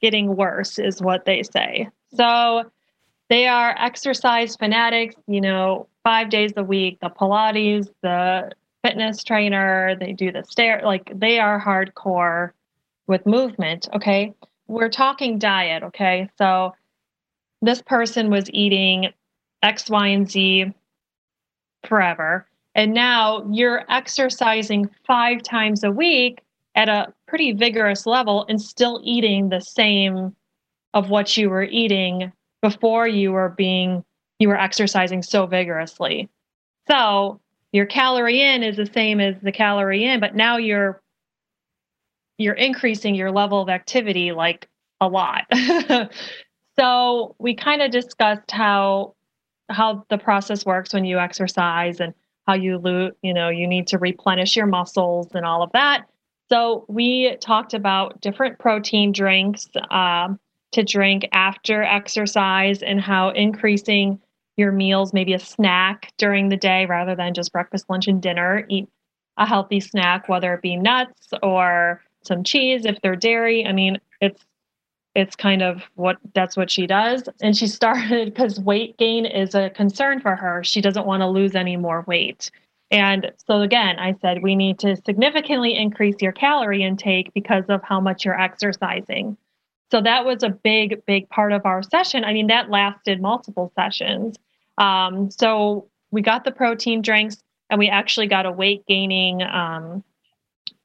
getting 0.00 0.36
worse 0.36 0.78
is 0.78 1.02
what 1.02 1.24
they 1.24 1.42
say 1.42 1.88
so 2.14 2.64
they 3.28 3.46
are 3.46 3.74
exercise 3.78 4.56
fanatics 4.56 5.14
you 5.26 5.40
know 5.40 5.86
five 6.04 6.30
days 6.30 6.52
a 6.56 6.64
week 6.64 6.98
the 7.00 7.10
pilates 7.10 7.88
the 8.02 8.50
fitness 8.82 9.22
trainer 9.22 9.94
they 10.00 10.12
do 10.12 10.32
the 10.32 10.42
stair 10.44 10.80
like 10.84 11.12
they 11.14 11.38
are 11.38 11.60
hardcore 11.60 12.52
with 13.06 13.26
movement 13.26 13.88
okay 13.94 14.32
we're 14.68 14.88
talking 14.88 15.38
diet 15.38 15.82
okay 15.82 16.28
so 16.38 16.72
this 17.60 17.82
person 17.82 18.30
was 18.30 18.48
eating 18.52 19.12
x 19.62 19.90
y 19.90 20.08
and 20.08 20.30
z 20.30 20.72
forever. 21.86 22.46
And 22.74 22.94
now 22.94 23.44
you're 23.50 23.84
exercising 23.90 24.88
five 25.06 25.42
times 25.42 25.82
a 25.84 25.90
week 25.90 26.40
at 26.74 26.88
a 26.88 27.12
pretty 27.26 27.52
vigorous 27.52 28.06
level 28.06 28.46
and 28.48 28.60
still 28.60 29.00
eating 29.04 29.48
the 29.48 29.60
same 29.60 30.34
of 30.94 31.10
what 31.10 31.36
you 31.36 31.50
were 31.50 31.64
eating 31.64 32.32
before 32.62 33.06
you 33.06 33.32
were 33.32 33.48
being 33.50 34.04
you 34.38 34.48
were 34.48 34.58
exercising 34.58 35.22
so 35.22 35.46
vigorously. 35.46 36.28
So 36.90 37.40
your 37.72 37.86
calorie 37.86 38.40
in 38.40 38.62
is 38.62 38.76
the 38.76 38.86
same 38.86 39.20
as 39.20 39.36
the 39.42 39.52
calorie 39.52 40.04
in, 40.04 40.18
but 40.18 40.34
now 40.34 40.56
you're 40.56 41.00
you're 42.38 42.54
increasing 42.54 43.14
your 43.14 43.30
level 43.30 43.60
of 43.60 43.68
activity 43.68 44.32
like 44.32 44.66
a 45.00 45.06
lot. 45.08 45.44
so 46.78 47.36
we 47.38 47.54
kind 47.54 47.82
of 47.82 47.90
discussed 47.90 48.50
how 48.50 49.14
how 49.68 50.04
the 50.08 50.18
process 50.18 50.64
works 50.64 50.92
when 50.92 51.04
you 51.04 51.18
exercise 51.18 52.00
and 52.00 52.14
how 52.46 52.54
you 52.54 52.78
lose, 52.78 53.12
you 53.22 53.32
know, 53.32 53.48
you 53.50 53.66
need 53.66 53.86
to 53.88 53.98
replenish 53.98 54.56
your 54.56 54.66
muscles 54.66 55.28
and 55.34 55.44
all 55.44 55.62
of 55.62 55.70
that. 55.72 56.06
So 56.50 56.84
we 56.88 57.36
talked 57.36 57.74
about 57.74 58.20
different 58.20 58.58
protein 58.58 59.12
drinks 59.12 59.68
um, 59.90 60.38
to 60.72 60.82
drink 60.82 61.28
after 61.32 61.82
exercise 61.82 62.82
and 62.82 63.00
how 63.00 63.30
increasing 63.30 64.20
your 64.56 64.72
meals, 64.72 65.12
maybe 65.12 65.32
a 65.32 65.38
snack 65.38 66.12
during 66.18 66.48
the 66.48 66.56
day 66.56 66.86
rather 66.86 67.14
than 67.14 67.34
just 67.34 67.52
breakfast, 67.52 67.88
lunch, 67.88 68.08
and 68.08 68.20
dinner. 68.20 68.66
Eat 68.68 68.88
a 69.36 69.46
healthy 69.46 69.80
snack, 69.80 70.28
whether 70.28 70.52
it 70.54 70.62
be 70.62 70.76
nuts 70.76 71.28
or 71.42 72.02
some 72.22 72.42
cheese 72.42 72.84
if 72.84 73.00
they're 73.00 73.16
dairy. 73.16 73.64
I 73.64 73.72
mean, 73.72 73.98
it's 74.20 74.44
it's 75.14 75.34
kind 75.34 75.62
of 75.62 75.82
what 75.94 76.18
that's 76.34 76.56
what 76.56 76.70
she 76.70 76.86
does 76.86 77.28
and 77.40 77.56
she 77.56 77.66
started 77.80 78.32
because 78.32 78.60
weight 78.60 78.96
gain 78.96 79.26
is 79.26 79.56
a 79.56 79.70
concern 79.70 80.20
for 80.20 80.36
her 80.36 80.62
she 80.62 80.80
doesn't 80.80 81.04
want 81.04 81.20
to 81.20 81.26
lose 81.26 81.56
any 81.56 81.76
more 81.76 82.04
weight 82.06 82.50
and 82.90 83.30
so 83.46 83.60
again 83.60 83.98
i 83.98 84.14
said 84.20 84.42
we 84.42 84.54
need 84.54 84.78
to 84.78 84.96
significantly 85.04 85.76
increase 85.76 86.16
your 86.20 86.32
calorie 86.32 86.82
intake 86.82 87.32
because 87.34 87.64
of 87.68 87.82
how 87.82 88.00
much 88.00 88.24
you're 88.24 88.40
exercising. 88.40 89.36
So 89.90 90.00
that 90.02 90.24
was 90.24 90.42
a 90.42 90.50
big 90.50 91.04
big 91.06 91.28
part 91.28 91.52
of 91.52 91.66
our 91.66 91.82
session. 91.82 92.24
I 92.24 92.32
mean 92.32 92.46
that 92.48 92.70
lasted 92.70 93.20
multiple 93.20 93.72
sessions. 93.74 94.36
Um, 94.78 95.30
so 95.30 95.88
we 96.10 96.22
got 96.22 96.44
the 96.44 96.52
protein 96.52 97.02
drinks 97.02 97.42
and 97.68 97.78
we 97.78 97.88
actually 97.88 98.26
got 98.26 98.46
a 98.46 98.52
weight 98.52 98.84
gaining 98.86 99.42
um, 99.42 100.02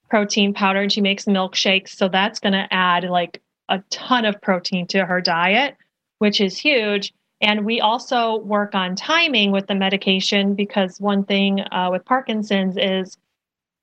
protein 0.10 0.54
powder 0.54 0.82
and 0.82 0.92
she 0.92 1.02
makes 1.02 1.26
milkshakes. 1.26 1.90
So 1.90 2.08
that's 2.08 2.40
going 2.40 2.54
to 2.54 2.68
add 2.72 3.06
like 3.06 3.42
a 3.70 3.80
ton 3.90 4.26
of 4.26 4.42
protein 4.42 4.86
to 4.88 5.06
her 5.06 5.22
diet, 5.22 5.76
which 6.20 6.40
is 6.40 6.58
huge. 6.58 7.14
And 7.42 7.66
we 7.66 7.82
also 7.82 8.38
work 8.40 8.76
on 8.76 8.96
timing 8.96 9.52
with 9.52 9.68
the 9.68 9.76
medication 9.76 10.56
because 10.56 11.00
one 11.00 11.26
thing 11.26 11.62
uh, 11.72 11.90
with 11.92 12.06
Parkinson's 12.06 12.78
is 12.78 13.18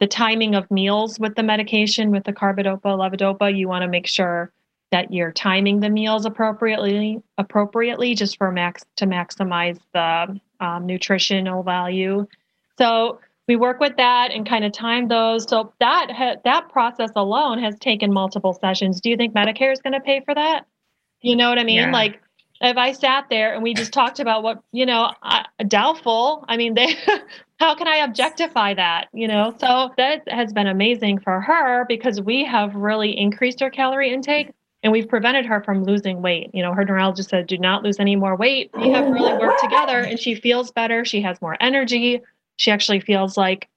the 0.01 0.07
timing 0.07 0.55
of 0.55 0.71
meals 0.71 1.21
with 1.21 1.35
the 1.37 1.43
medication, 1.43 2.11
with 2.11 2.25
the 2.25 2.33
carbidopa, 2.33 2.83
levodopa. 2.83 3.57
You 3.57 3.69
want 3.69 3.83
to 3.83 3.89
make 3.89 4.07
sure 4.07 4.53
that 4.91 5.13
you're 5.13 5.33
timing 5.33 5.81
the 5.81 5.91
meals 5.91 6.25
appropriately, 6.27 7.23
appropriately, 7.39 8.15
just 8.15 8.37
for 8.37 8.51
max 8.51 8.85
to 8.97 9.07
maximize 9.07 9.79
the 9.93 10.41
um, 10.61 10.87
nutritional 10.87 11.63
value. 11.63 12.27
So 12.79 13.21
we 13.49 13.57
work 13.57 13.81
with 13.81 13.97
that 13.97 14.31
and 14.31 14.49
kind 14.49 14.65
of 14.65 14.73
time 14.73 15.09
those. 15.09 15.49
So 15.49 15.73
that 15.81 16.11
ha- 16.11 16.37
that 16.45 16.69
process 16.69 17.11
alone 17.17 17.59
has 17.59 17.79
taken 17.79 18.13
multiple 18.13 18.55
sessions. 18.55 19.01
Do 19.01 19.11
you 19.11 19.17
think 19.17 19.35
Medicare 19.35 19.73
is 19.73 19.81
going 19.81 19.95
to 19.95 20.01
pay 20.01 20.21
for 20.25 20.35
that? 20.35 20.67
You 21.21 21.37
know 21.37 21.49
what 21.49 21.59
I 21.59 21.65
mean? 21.65 21.77
Yeah. 21.77 21.93
Like 21.93 22.22
if 22.63 22.77
I 22.77 22.93
sat 22.93 23.27
there 23.29 23.55
and 23.55 23.63
we 23.63 23.75
just 23.75 23.93
talked 23.93 24.21
about 24.21 24.43
what 24.43 24.63
you 24.73 24.87
know, 24.87 25.13
I, 25.23 25.47
doubtful. 25.69 26.45
I 26.49 26.57
mean, 26.57 26.75
they. 26.75 26.97
how 27.59 27.77
can 27.77 27.87
I 27.87 27.99
objectify 27.99 28.75
that? 28.75 29.07
You 29.13 29.29
know, 29.29 29.55
so 29.61 29.91
that 29.97 30.27
has 30.29 30.53
been 30.53 30.67
amazing 30.67 31.21
for 31.21 31.41
her 31.41 31.85
because 31.89 32.21
we 32.21 32.45
have 32.45 32.75
really 32.75 33.17
increased 33.17 33.61
her 33.61 33.71
calorie 33.71 34.13
intake 34.13 34.51
and 34.83 34.93
we've 34.93 35.09
prevented 35.09 35.47
her 35.47 35.63
from 35.63 35.85
losing 35.85 36.23
weight. 36.23 36.51
You 36.53 36.63
know, 36.63 36.73
her 36.73 36.85
neurologist 36.85 37.31
said, 37.31 37.47
"Do 37.47 37.59
not 37.59 37.83
lose 37.83 38.01
any 38.01 38.17
more 38.17 38.37
weight." 38.37 38.71
We 38.77 38.91
have 38.91 39.09
really 39.09 39.35
worked 39.35 39.63
together, 39.63 40.01
and 40.01 40.19
she 40.19 40.35
feels 40.35 40.71
better. 40.71 41.05
She 41.05 41.21
has 41.23 41.41
more 41.41 41.57
energy. 41.61 42.21
She 42.57 42.71
actually 42.71 43.01
feels 43.01 43.37
like 43.37 43.69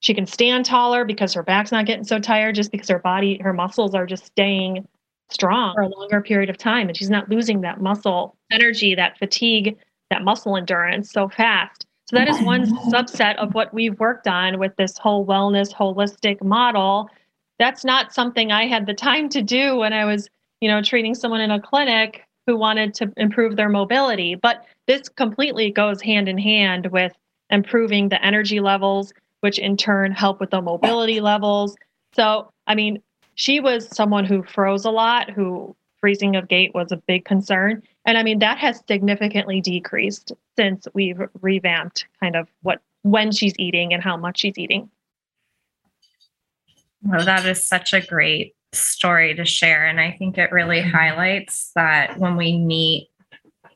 she 0.00 0.14
can 0.14 0.26
stand 0.26 0.64
taller 0.64 1.04
because 1.04 1.34
her 1.34 1.42
back's 1.42 1.72
not 1.72 1.86
getting 1.86 2.04
so 2.04 2.18
tired 2.18 2.54
just 2.54 2.70
because 2.70 2.88
her 2.88 2.98
body, 2.98 3.38
her 3.38 3.52
muscles 3.52 3.94
are 3.94 4.06
just 4.06 4.26
staying 4.26 4.86
strong 5.28 5.74
for 5.74 5.82
a 5.82 5.88
longer 5.88 6.20
period 6.20 6.50
of 6.50 6.56
time. 6.56 6.88
And 6.88 6.96
she's 6.96 7.10
not 7.10 7.28
losing 7.28 7.60
that 7.62 7.80
muscle 7.80 8.36
energy, 8.50 8.94
that 8.94 9.18
fatigue, 9.18 9.76
that 10.10 10.22
muscle 10.22 10.56
endurance 10.56 11.10
so 11.10 11.28
fast. 11.28 11.86
So 12.06 12.16
that 12.16 12.28
is 12.28 12.40
one 12.42 12.66
subset 12.92 13.36
of 13.36 13.54
what 13.54 13.74
we've 13.74 13.98
worked 13.98 14.28
on 14.28 14.58
with 14.58 14.76
this 14.76 14.96
whole 14.98 15.26
wellness 15.26 15.72
holistic 15.72 16.42
model. 16.42 17.10
That's 17.58 17.84
not 17.84 18.12
something 18.14 18.52
I 18.52 18.66
had 18.66 18.86
the 18.86 18.94
time 18.94 19.28
to 19.30 19.42
do 19.42 19.76
when 19.76 19.92
I 19.92 20.04
was, 20.04 20.28
you 20.60 20.68
know, 20.68 20.82
treating 20.82 21.14
someone 21.14 21.40
in 21.40 21.50
a 21.50 21.60
clinic 21.60 22.22
who 22.46 22.56
wanted 22.56 22.94
to 22.94 23.12
improve 23.16 23.56
their 23.56 23.68
mobility. 23.68 24.36
But 24.36 24.64
this 24.86 25.08
completely 25.08 25.72
goes 25.72 26.00
hand 26.00 26.28
in 26.28 26.38
hand 26.38 26.86
with 26.92 27.12
improving 27.50 28.08
the 28.08 28.24
energy 28.24 28.60
levels, 28.60 29.12
which 29.40 29.58
in 29.58 29.76
turn 29.76 30.12
help 30.12 30.38
with 30.38 30.50
the 30.50 30.62
mobility 30.62 31.20
levels. 31.20 31.76
So, 32.14 32.50
I 32.68 32.76
mean, 32.76 33.02
she 33.36 33.60
was 33.60 33.94
someone 33.94 34.24
who 34.24 34.42
froze 34.42 34.84
a 34.84 34.90
lot, 34.90 35.30
who 35.30 35.76
freezing 36.00 36.36
of 36.36 36.48
gait 36.48 36.74
was 36.74 36.90
a 36.90 36.96
big 36.96 37.24
concern. 37.24 37.82
And 38.04 38.18
I 38.18 38.22
mean, 38.22 38.38
that 38.40 38.58
has 38.58 38.82
significantly 38.88 39.60
decreased 39.60 40.32
since 40.58 40.88
we've 40.94 41.20
revamped 41.40 42.06
kind 42.20 42.34
of 42.34 42.48
what 42.62 42.80
when 43.02 43.30
she's 43.30 43.54
eating 43.58 43.92
and 43.92 44.02
how 44.02 44.16
much 44.16 44.40
she's 44.40 44.58
eating. 44.58 44.90
Well, 47.02 47.24
that 47.24 47.46
is 47.46 47.68
such 47.68 47.92
a 47.92 48.00
great 48.00 48.54
story 48.72 49.34
to 49.34 49.44
share. 49.44 49.86
And 49.86 50.00
I 50.00 50.12
think 50.12 50.38
it 50.38 50.50
really 50.50 50.80
highlights 50.80 51.70
that 51.76 52.18
when 52.18 52.36
we 52.36 52.58
meet 52.58 53.08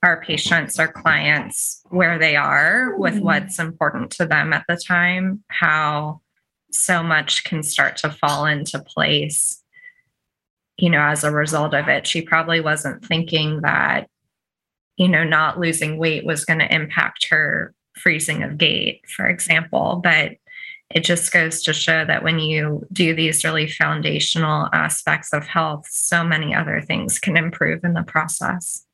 our 0.03 0.23
patients 0.23 0.81
or 0.81 0.89
clients 0.89 1.83
where 1.91 2.19
they 2.19 2.35
are 2.35 2.97
with 2.97 3.15
mm-hmm. 3.15 3.25
what's 3.25 3.59
important 3.59 4.11
to 4.13 4.27
them 4.27 4.53
at 4.53 4.65
the 4.69 4.77
time, 4.77 5.45
how 5.49 6.23
so 6.75 7.03
much 7.03 7.45
can 7.45 7.63
start 7.63 7.97
to 7.99 8.11
fall 8.11 8.47
into 8.47 8.79
place, 8.79 9.63
you 10.79 10.91
know, 10.91 11.03
as 11.03 11.25
a 11.25 11.31
result 11.31 11.75
of 11.75 11.89
it. 11.89 12.07
She 12.07 12.23
probably 12.23 12.61
wasn't 12.61 13.05
thinking 13.05 13.61
that, 13.63 14.09
you 14.97 15.09
know, 15.09 15.25
not 15.25 15.59
losing 15.59 15.99
weight 15.99 16.25
was 16.25 16.45
going 16.45 16.59
to 16.61 16.75
impact 16.75 17.27
her 17.31 17.75
freezing 17.97 18.43
of 18.43 18.59
gait, 18.59 19.03
for 19.09 19.27
example. 19.27 20.01
But 20.03 20.33
it 20.91 21.05
just 21.05 21.33
goes 21.33 21.63
to 21.63 21.73
show 21.73 22.05
that 22.05 22.25
when 22.25 22.41
you 22.41 22.87
do 22.93 23.15
these 23.15 23.45
really 23.45 23.69
foundational 23.69 24.69
aspects 24.73 25.33
of 25.33 25.47
health, 25.47 25.87
so 25.89 26.25
many 26.25 26.55
other 26.55 26.81
things 26.81 27.19
can 27.19 27.37
improve 27.37 27.85
in 27.85 27.95
the 27.95 28.03
process. 28.03 28.85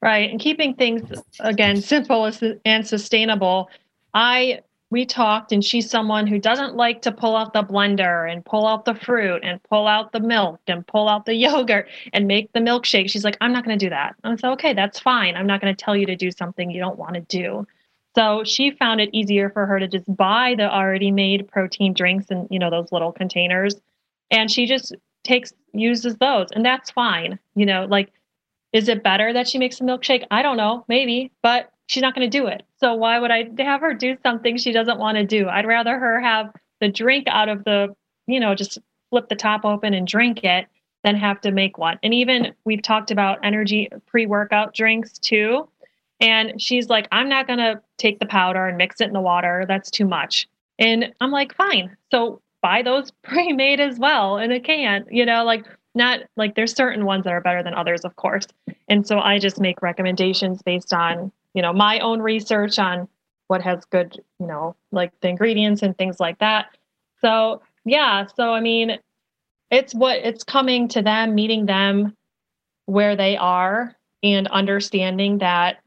Right. 0.00 0.30
And 0.30 0.38
keeping 0.38 0.74
things, 0.74 1.10
again, 1.40 1.82
simple 1.82 2.30
and 2.64 2.86
sustainable. 2.86 3.68
I, 4.14 4.60
we 4.90 5.04
talked, 5.04 5.52
and 5.52 5.62
she's 5.62 5.90
someone 5.90 6.26
who 6.26 6.38
doesn't 6.38 6.74
like 6.74 7.02
to 7.02 7.12
pull 7.12 7.36
out 7.36 7.52
the 7.52 7.62
blender 7.62 8.30
and 8.30 8.44
pull 8.44 8.66
out 8.66 8.86
the 8.86 8.94
fruit 8.94 9.42
and 9.44 9.62
pull 9.64 9.86
out 9.86 10.12
the 10.12 10.20
milk 10.20 10.60
and 10.66 10.86
pull 10.86 11.08
out 11.08 11.26
the 11.26 11.34
yogurt 11.46 11.88
and 12.12 12.26
make 12.26 12.52
the 12.52 12.60
milkshake. 12.60 13.10
She's 13.10 13.24
like, 13.24 13.36
I'm 13.40 13.52
not 13.52 13.64
going 13.64 13.78
to 13.78 13.84
do 13.84 13.90
that. 13.90 14.14
I 14.24 14.34
said, 14.36 14.52
okay, 14.52 14.72
that's 14.72 14.98
fine. 14.98 15.36
I'm 15.36 15.46
not 15.46 15.60
going 15.60 15.74
to 15.74 15.84
tell 15.84 15.96
you 15.96 16.06
to 16.06 16.16
do 16.16 16.30
something 16.30 16.70
you 16.70 16.80
don't 16.80 16.98
want 16.98 17.14
to 17.14 17.20
do. 17.20 17.66
So 18.16 18.42
she 18.44 18.70
found 18.70 19.00
it 19.00 19.10
easier 19.12 19.50
for 19.50 19.66
her 19.66 19.78
to 19.78 19.86
just 19.86 20.04
buy 20.16 20.54
the 20.56 20.72
already 20.72 21.10
made 21.10 21.48
protein 21.48 21.92
drinks 21.92 22.30
and 22.30 22.48
you 22.50 22.58
know 22.58 22.70
those 22.70 22.90
little 22.90 23.12
containers 23.12 23.76
and 24.30 24.50
she 24.50 24.66
just 24.66 24.94
takes 25.22 25.52
uses 25.72 26.16
those 26.16 26.48
and 26.52 26.64
that's 26.64 26.90
fine. 26.90 27.38
You 27.54 27.66
know, 27.66 27.84
like 27.84 28.10
is 28.72 28.88
it 28.88 29.02
better 29.02 29.32
that 29.32 29.46
she 29.46 29.58
makes 29.58 29.80
a 29.80 29.84
milkshake? 29.84 30.24
I 30.30 30.42
don't 30.42 30.56
know, 30.56 30.84
maybe, 30.88 31.30
but 31.42 31.70
she's 31.88 32.02
not 32.02 32.14
going 32.14 32.30
to 32.30 32.38
do 32.38 32.46
it. 32.46 32.62
So 32.78 32.94
why 32.94 33.18
would 33.18 33.30
I 33.30 33.48
have 33.58 33.80
her 33.80 33.94
do 33.94 34.16
something 34.22 34.56
she 34.56 34.72
doesn't 34.72 34.98
want 34.98 35.18
to 35.18 35.24
do? 35.24 35.48
I'd 35.48 35.66
rather 35.66 35.98
her 35.98 36.20
have 36.20 36.52
the 36.80 36.88
drink 36.88 37.26
out 37.26 37.48
of 37.48 37.64
the, 37.64 37.94
you 38.26 38.38
know, 38.38 38.54
just 38.54 38.78
flip 39.10 39.28
the 39.28 39.34
top 39.34 39.64
open 39.64 39.94
and 39.94 40.06
drink 40.06 40.44
it 40.44 40.66
than 41.02 41.16
have 41.16 41.40
to 41.40 41.50
make 41.50 41.78
one. 41.78 41.98
And 42.02 42.12
even 42.12 42.54
we've 42.64 42.82
talked 42.82 43.10
about 43.10 43.38
energy 43.42 43.88
pre-workout 44.06 44.74
drinks 44.74 45.18
too. 45.18 45.68
And 46.20 46.60
she's 46.60 46.88
like, 46.88 47.08
I'm 47.10 47.28
not 47.28 47.46
going 47.46 47.60
to 47.60 47.80
take 47.96 48.18
the 48.18 48.26
powder 48.26 48.66
and 48.66 48.76
mix 48.76 49.00
it 49.00 49.06
in 49.06 49.14
the 49.14 49.20
water. 49.20 49.64
That's 49.66 49.90
too 49.90 50.04
much. 50.04 50.46
And 50.78 51.12
I'm 51.20 51.30
like, 51.30 51.54
fine. 51.54 51.96
So 52.10 52.42
buy 52.60 52.82
those 52.82 53.10
pre 53.22 53.52
made 53.52 53.80
as 53.80 53.98
well 53.98 54.36
in 54.36 54.52
a 54.52 54.60
can, 54.60 55.06
you 55.10 55.24
know, 55.24 55.42
like 55.44 55.64
not 55.94 56.20
like 56.36 56.54
there's 56.54 56.74
certain 56.74 57.06
ones 57.06 57.24
that 57.24 57.32
are 57.32 57.40
better 57.40 57.62
than 57.62 57.74
others, 57.74 58.04
of 58.04 58.16
course. 58.16 58.46
And 58.88 59.06
so 59.06 59.20
I 59.20 59.38
just 59.38 59.58
make 59.58 59.80
recommendations 59.80 60.60
based 60.60 60.92
on, 60.92 61.32
you 61.54 61.62
know, 61.62 61.72
my 61.72 61.98
own 62.00 62.20
research 62.20 62.78
on 62.78 63.08
what 63.48 63.62
has 63.62 63.84
good, 63.86 64.20
you 64.38 64.46
know, 64.46 64.76
like 64.92 65.12
the 65.20 65.28
ingredients 65.28 65.82
and 65.82 65.96
things 65.96 66.20
like 66.20 66.38
that. 66.38 66.66
So, 67.20 67.62
yeah. 67.84 68.26
So, 68.36 68.52
I 68.52 68.60
mean, 68.60 68.98
it's 69.70 69.94
what 69.94 70.18
it's 70.18 70.44
coming 70.44 70.88
to 70.88 71.02
them, 71.02 71.34
meeting 71.34 71.66
them 71.66 72.14
where 72.86 73.16
they 73.16 73.36
are 73.36 73.96
and 74.22 74.46
understanding 74.48 75.38
that 75.38 75.78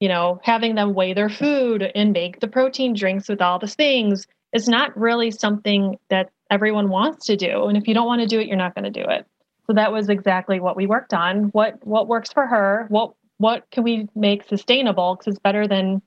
you 0.00 0.08
know, 0.08 0.40
having 0.42 0.74
them 0.74 0.92
weigh 0.92 1.14
their 1.14 1.30
food 1.30 1.90
and 1.94 2.12
make 2.12 2.40
the 2.40 2.46
protein 2.46 2.92
drinks 2.94 3.26
with 3.26 3.40
all 3.40 3.58
the 3.58 3.66
things 3.66 4.26
is 4.52 4.68
not 4.68 4.94
really 4.98 5.30
something 5.30 5.98
that 6.10 6.30
everyone 6.50 6.90
wants 6.90 7.24
to 7.26 7.36
do. 7.36 7.64
And 7.64 7.78
if 7.78 7.88
you 7.88 7.94
don't 7.94 8.06
want 8.06 8.20
to 8.20 8.26
do 8.26 8.38
it, 8.38 8.46
you're 8.46 8.56
not 8.56 8.74
going 8.74 8.84
to 8.84 8.90
do 8.90 9.08
it. 9.08 9.26
So 9.66 9.72
that 9.72 9.92
was 9.92 10.10
exactly 10.10 10.60
what 10.60 10.76
we 10.76 10.86
worked 10.86 11.14
on. 11.14 11.44
What 11.52 11.78
what 11.86 12.06
works 12.06 12.30
for 12.30 12.46
her? 12.46 12.84
What 12.90 13.14
what 13.38 13.70
can 13.70 13.82
we 13.82 14.08
make 14.14 14.48
sustainable? 14.48 15.16
Because 15.16 15.32
it's 15.32 15.40
better 15.40 15.66
than 15.66 16.02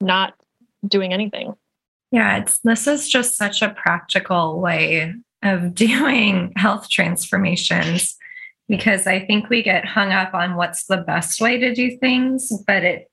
not 0.00 0.34
doing 0.86 1.12
anything. 1.12 1.54
Yeah, 2.10 2.38
it's 2.38 2.58
this 2.60 2.86
is 2.86 3.08
just 3.08 3.36
such 3.36 3.62
a 3.62 3.70
practical 3.70 4.60
way 4.60 5.14
of 5.42 5.74
doing 5.74 6.52
health 6.56 6.88
transformations 6.88 8.16
because 8.68 9.06
I 9.06 9.20
think 9.20 9.48
we 9.48 9.62
get 9.62 9.84
hung 9.84 10.12
up 10.12 10.32
on 10.32 10.56
what's 10.56 10.86
the 10.86 10.96
best 10.98 11.40
way 11.40 11.58
to 11.58 11.74
do 11.74 11.96
things, 11.98 12.52
but 12.66 12.82
it 12.84 13.10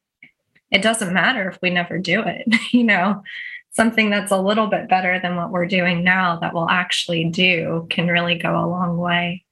it 0.71 0.82
doesn't 0.82 1.13
matter 1.13 1.50
if 1.50 1.60
we 1.62 1.69
never 1.69 1.97
do 1.97 2.21
it. 2.21 2.47
you 2.71 2.84
know, 2.84 3.24
something 3.71 4.10
that's 4.10 4.32
a 4.32 4.41
little 4.41 4.67
bit 4.67 4.88
better 4.88 5.19
than 5.19 5.36
what 5.36 5.52
we're 5.52 5.65
doing 5.65 6.04
now 6.04 6.38
that 6.39 6.54
we'll 6.54 6.69
actually 6.69 7.26
do 7.26 7.88
can 7.89 8.08
really 8.08 8.36
go 8.36 8.52
a 8.56 8.67
long 8.67 8.97
way. 8.97 9.43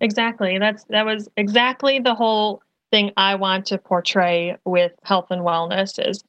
Exactly. 0.00 0.58
That's 0.58 0.84
that 0.90 1.06
was 1.06 1.28
exactly 1.36 2.00
the 2.00 2.14
whole 2.14 2.62
thing 2.94 3.12
I 3.16 3.34
want 3.34 3.66
to 3.66 3.78
portray 3.78 4.56
with 4.64 4.92
health 5.02 5.26
and 5.30 5.42
wellness 5.42 5.98
is 5.98 6.22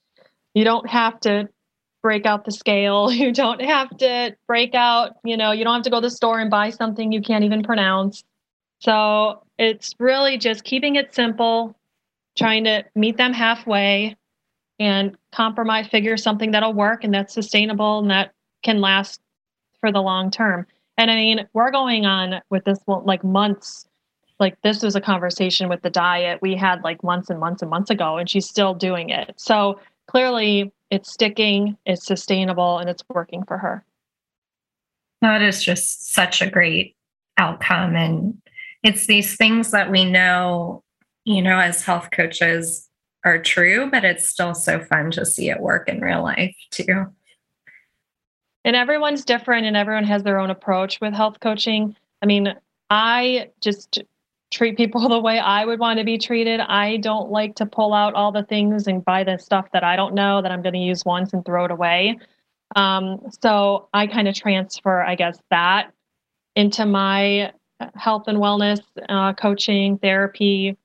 you 0.54 0.64
don't 0.64 0.90
have 0.90 1.20
to 1.22 1.50
break 2.02 2.26
out 2.26 2.46
the 2.46 2.52
scale. 2.52 3.12
You 3.12 3.32
don't 3.32 3.62
have 3.62 3.96
to 3.98 4.36
break 4.48 4.74
out, 4.74 5.18
you 5.24 5.38
know, 5.38 5.52
you 5.52 5.64
don't 5.64 5.76
have 5.76 5.84
to 5.84 5.90
go 5.90 5.98
to 5.98 6.08
the 6.08 6.12
store 6.12 6.40
and 6.40 6.50
buy 6.50 6.70
something 6.70 7.12
you 7.12 7.22
can't 7.22 7.44
even 7.44 7.64
pronounce 7.64 8.24
so 8.80 9.42
it's 9.58 9.96
really 10.00 10.38
just 10.38 10.64
keeping 10.64 10.96
it 10.96 11.14
simple, 11.14 11.76
trying 12.38 12.66
to 12.66 12.84
meet 12.96 13.18
them 13.18 13.34
halfway 13.34 14.16
and 14.80 15.18
compromise, 15.32 15.88
figure 15.88 16.18
something 16.18 16.52
that'll 16.52 16.74
work 16.74 17.04
and 17.04 17.14
that's 17.14 17.34
sustainable 17.34 18.00
and 18.00 18.12
that 18.12 18.34
can 18.64 18.82
last 18.82 19.22
for 19.80 19.92
the 19.92 20.02
long 20.02 20.32
term. 20.32 20.68
And 20.98 21.10
I 21.10 21.16
mean, 21.16 21.48
we're 21.54 21.72
going 21.72 22.06
on 22.06 22.42
with 22.50 22.66
this 22.66 22.80
like 22.88 23.24
months. 23.24 23.88
Like 24.40 24.62
this 24.62 24.84
was 24.84 24.96
a 24.96 25.02
conversation 25.02 25.70
with 25.70 25.82
the 25.82 25.90
diet 25.90 26.42
we 26.42 26.56
had 26.56 26.84
like 26.84 27.04
months 27.04 27.30
and 27.30 27.40
months 27.40 27.62
and 27.62 27.72
months 27.72 27.90
ago, 27.90 28.18
and 28.18 28.30
she's 28.30 28.48
still 28.48 28.74
doing 28.74 29.10
it. 29.10 29.34
So 29.38 29.80
clearly, 30.08 30.72
it's 30.92 31.12
sticking, 31.12 31.78
it's 31.86 32.06
sustainable, 32.06 32.80
and 32.80 32.90
it's 32.90 33.04
working 33.10 33.44
for 33.44 33.58
her. 33.58 33.84
That 35.22 35.42
is 35.42 35.64
just 35.64 36.14
such 36.14 36.42
a 36.42 36.50
great 36.50 36.96
outcome. 37.38 37.96
And 37.96 38.42
it's 38.84 39.08
these 39.08 39.36
things 39.36 39.72
that 39.72 39.90
we 39.90 40.06
know, 40.06 40.84
you 41.24 41.42
know, 41.42 41.58
as 41.58 41.82
health 41.82 42.10
coaches 42.12 42.90
are 43.24 43.42
true, 43.42 43.90
but 43.90 44.06
it's 44.06 44.30
still 44.30 44.54
so 44.54 44.80
fun 44.80 45.12
to 45.12 45.26
see 45.26 45.50
it 45.50 45.60
work 45.60 45.90
in 45.90 46.00
real 46.00 46.22
life 46.22 46.56
too. 46.70 47.08
And 48.64 48.76
everyone's 48.76 49.26
different 49.26 49.66
and 49.66 49.76
everyone 49.76 50.04
has 50.06 50.24
their 50.24 50.40
own 50.40 50.50
approach 50.50 51.02
with 51.02 51.14
health 51.14 51.40
coaching. 51.40 51.96
I 52.22 52.26
mean, 52.26 52.54
I 52.90 53.50
just 53.62 54.00
treat 54.56 54.78
people 54.78 55.08
the 55.10 55.20
way 55.20 55.40
I 55.40 55.66
would 55.66 55.80
want 55.80 56.00
to 56.00 56.06
be 56.06 56.18
treated. 56.18 56.60
I 56.62 56.98
don't 56.98 57.30
like 57.30 57.56
to 57.56 57.66
pull 57.66 57.94
out 57.94 58.14
all 58.14 58.32
the 58.32 58.44
things 58.44 58.88
and 58.88 59.04
buy 59.04 59.24
the 59.24 59.38
stuff 59.38 59.68
that 59.74 59.84
I 59.84 59.96
don't 59.96 60.16
know 60.16 60.42
that 60.42 60.52
I'm 60.52 60.62
going 60.62 60.74
to 60.74 60.80
use 60.80 61.06
once 61.06 61.34
and 61.34 61.46
throw 61.46 61.66
it 61.66 61.72
away. 61.72 62.20
Um, 62.76 63.20
so 63.42 63.90
I 63.94 64.08
kind 64.08 64.28
of 64.28 64.36
transfer, 64.36 65.02
I 65.02 65.16
guess, 65.16 65.38
that 65.52 65.92
into 66.56 66.86
my 66.86 67.52
health 67.96 68.24
and 68.28 68.38
wellness, 68.38 68.82
uh, 69.10 69.34
coaching, 69.34 69.98
therapy, 69.98 70.78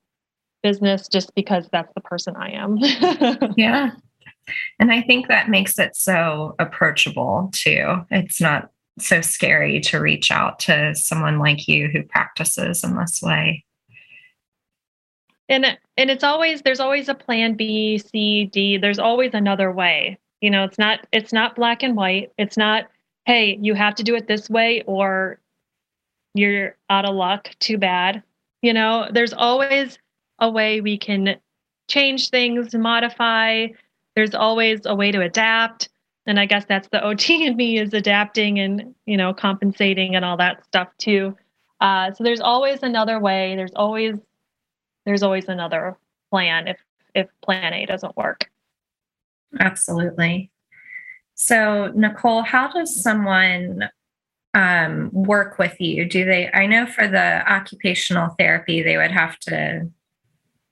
business, 0.63 1.09
just 1.09 1.35
because 1.35 1.69
that's 1.73 1.93
the 1.95 2.01
person 2.01 2.35
I 2.37 2.51
am. 2.51 2.77
yeah. 3.57 3.93
And 4.79 4.93
I 4.93 5.01
think 5.03 5.29
that 5.29 5.49
makes 5.49 5.79
it 5.79 5.97
so 5.97 6.55
approachable 6.59 7.51
too. 7.55 8.05
It's 8.11 8.41
not 8.41 8.71
so 9.07 9.21
scary 9.21 9.81
to 9.81 9.99
reach 9.99 10.31
out 10.31 10.59
to 10.61 10.95
someone 10.95 11.39
like 11.39 11.69
you 11.69 11.89
who 11.89 12.03
practices 12.03 12.85
in 12.85 12.97
this 12.97 13.21
way. 13.23 13.65
And 15.49 15.79
and 15.97 16.11
it's 16.11 16.25
always 16.25 16.63
there's 16.63 16.81
always 16.81 17.09
a 17.09 17.15
plan 17.15 17.55
B, 17.55 17.99
C, 17.99 18.45
D. 18.45 18.79
There's 18.79 18.99
always 18.99 19.35
another 19.35 19.73
way. 19.73 20.19
You 20.41 20.51
know, 20.51 20.65
it's 20.65 20.79
not 20.79 21.07
it's 21.13 21.33
not 21.33 21.57
black 21.57 21.83
and 21.83 21.97
white. 21.97 22.31
It's 22.39 22.57
not 22.57 22.89
hey, 23.27 23.59
you 23.61 23.75
have 23.75 23.95
to 23.97 24.03
do 24.03 24.15
it 24.15 24.27
this 24.27 24.49
way 24.49 24.83
or 24.87 25.41
you're 26.35 26.77
out 26.89 27.05
of 27.05 27.15
luck, 27.15 27.51
too 27.59 27.79
bad. 27.79 28.23
You 28.63 28.73
know, 28.73 29.09
there's 29.13 29.33
always 29.33 29.99
a 30.39 30.51
way 30.51 30.81
we 30.81 30.97
can 30.99 31.37
change 31.89 32.31
things, 32.31 32.75
modify. 32.75 33.69
There's 34.15 34.35
always 34.35 34.81
a 34.85 34.95
way 34.95 35.13
to 35.13 35.21
adapt. 35.21 35.89
And 36.31 36.39
I 36.39 36.47
guess 36.47 36.65
that's 36.65 36.89
the 36.89 37.03
OT 37.05 37.45
in 37.47 37.57
me 37.57 37.79
is 37.79 37.93
adapting 37.93 38.61
and, 38.61 38.95
you 39.05 39.17
know, 39.17 39.35
compensating 39.35 40.15
and 40.15 40.25
all 40.25 40.37
that 40.37 40.65
stuff 40.65 40.89
too. 40.97 41.37
Uh, 41.81 42.13
so 42.13 42.23
there's 42.25 42.41
always 42.41 42.83
another 42.83 43.19
way. 43.19 43.57
There's 43.57 43.75
always 43.75 44.15
there's 45.07 45.23
always 45.23 45.49
another 45.49 45.97
plan 46.31 46.69
if 46.69 46.79
if 47.15 47.29
plan 47.43 47.73
A 47.73 47.87
doesn't 47.87 48.17
work. 48.17 48.51
Absolutely. 49.59 50.51
So, 51.35 51.91
Nicole, 51.95 52.43
how 52.43 52.71
does 52.71 53.03
someone 53.03 53.89
um, 54.55 55.11
work 55.13 55.59
with 55.59 55.81
you? 55.81 56.05
Do 56.05 56.25
they? 56.25 56.51
I 56.53 56.67
know 56.67 56.87
for 56.87 57.09
the 57.09 57.51
occupational 57.51 58.37
therapy, 58.39 58.83
they 58.83 58.99
would 58.99 59.11
have 59.11 59.39
to 59.41 59.91